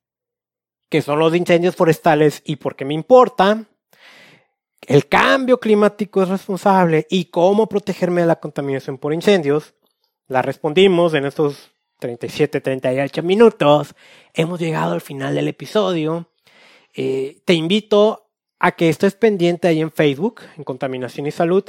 que 0.89 1.03
son 1.03 1.19
los 1.19 1.35
incendios 1.35 1.75
forestales 1.75 2.43
y 2.45 2.57
por 2.57 2.77
qué 2.77 2.85
me 2.85 2.95
importa, 2.95 3.67
el 4.87 5.09
cambio 5.09 5.59
climático 5.59 6.23
es 6.23 6.29
responsable 6.29 7.07
y 7.09 7.27
cómo 7.27 7.69
protegerme 7.69 8.21
de 8.21 8.27
la 8.27 8.41
contaminación 8.41 8.99
por 8.99 9.15
incendios. 9.15 9.75
La 10.27 10.41
respondimos 10.41 11.13
en 11.13 11.27
estos 11.27 11.71
37, 11.99 12.63
38 12.63 13.23
minutos. 13.23 13.95
Hemos 14.33 14.59
llegado 14.59 14.95
al 14.95 15.03
final 15.03 15.35
del 15.35 15.49
episodio. 15.49 16.31
Eh, 16.95 17.43
te 17.45 17.53
invito 17.53 18.31
a 18.59 18.73
que 18.73 18.89
estés 18.89 19.15
pendiente 19.15 19.69
ahí 19.69 19.83
en 19.83 19.93
Facebook, 19.93 20.41
en 20.57 20.65
Contaminación 20.65 21.27
y 21.27 21.31
Salud, 21.31 21.65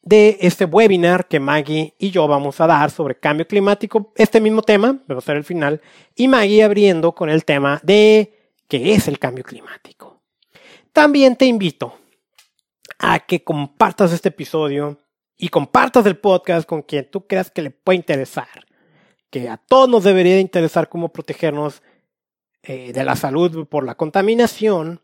de 0.00 0.38
este 0.40 0.64
webinar 0.64 1.26
que 1.26 1.40
Maggie 1.40 1.94
y 1.98 2.10
yo 2.10 2.28
vamos 2.28 2.60
a 2.60 2.68
dar 2.68 2.90
sobre 2.92 3.18
cambio 3.18 3.48
climático. 3.48 4.12
Este 4.14 4.40
mismo 4.40 4.62
tema, 4.62 5.00
va 5.10 5.18
a 5.18 5.20
ser 5.20 5.36
el 5.36 5.44
final, 5.44 5.80
y 6.14 6.28
Maggie 6.28 6.62
abriendo 6.62 7.12
con 7.12 7.30
el 7.30 7.44
tema 7.44 7.80
de 7.82 8.52
qué 8.68 8.94
es 8.94 9.08
el 9.08 9.18
cambio 9.18 9.42
climático. 9.42 10.22
También 10.92 11.34
te 11.34 11.46
invito 11.46 11.98
a 12.98 13.18
que 13.18 13.42
compartas 13.42 14.12
este 14.12 14.28
episodio 14.28 14.98
y 15.36 15.48
compartas 15.48 16.06
el 16.06 16.18
podcast 16.18 16.68
con 16.68 16.82
quien 16.82 17.10
tú 17.10 17.26
creas 17.26 17.50
que 17.50 17.62
le 17.62 17.70
puede 17.70 17.96
interesar, 17.96 18.66
que 19.30 19.48
a 19.48 19.56
todos 19.56 19.88
nos 19.88 20.04
debería 20.04 20.38
interesar 20.40 20.88
cómo 20.88 21.12
protegernos 21.12 21.82
eh, 22.62 22.92
de 22.92 23.04
la 23.04 23.16
salud 23.16 23.66
por 23.66 23.84
la 23.84 23.96
contaminación 23.96 25.00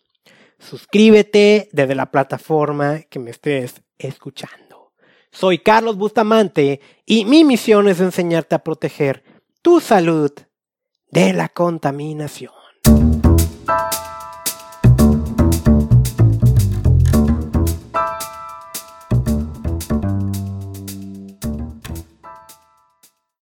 suscríbete 0.59 1.69
desde 1.73 1.95
la 1.95 2.11
plataforma 2.11 3.01
que 3.03 3.19
me 3.19 3.31
estés 3.31 3.83
escuchando. 3.99 4.93
Soy 5.31 5.59
Carlos 5.59 5.97
Bustamante 5.97 6.81
y 7.07 7.25
mi 7.25 7.45
misión 7.45 7.89
es 7.89 8.01
enseñarte 8.01 8.55
a 8.55 8.65
proteger 8.65 9.23
tu 9.63 9.81
salud 9.81 10.33
de 11.11 11.33
la 11.33 11.49
contaminación. 11.49 12.53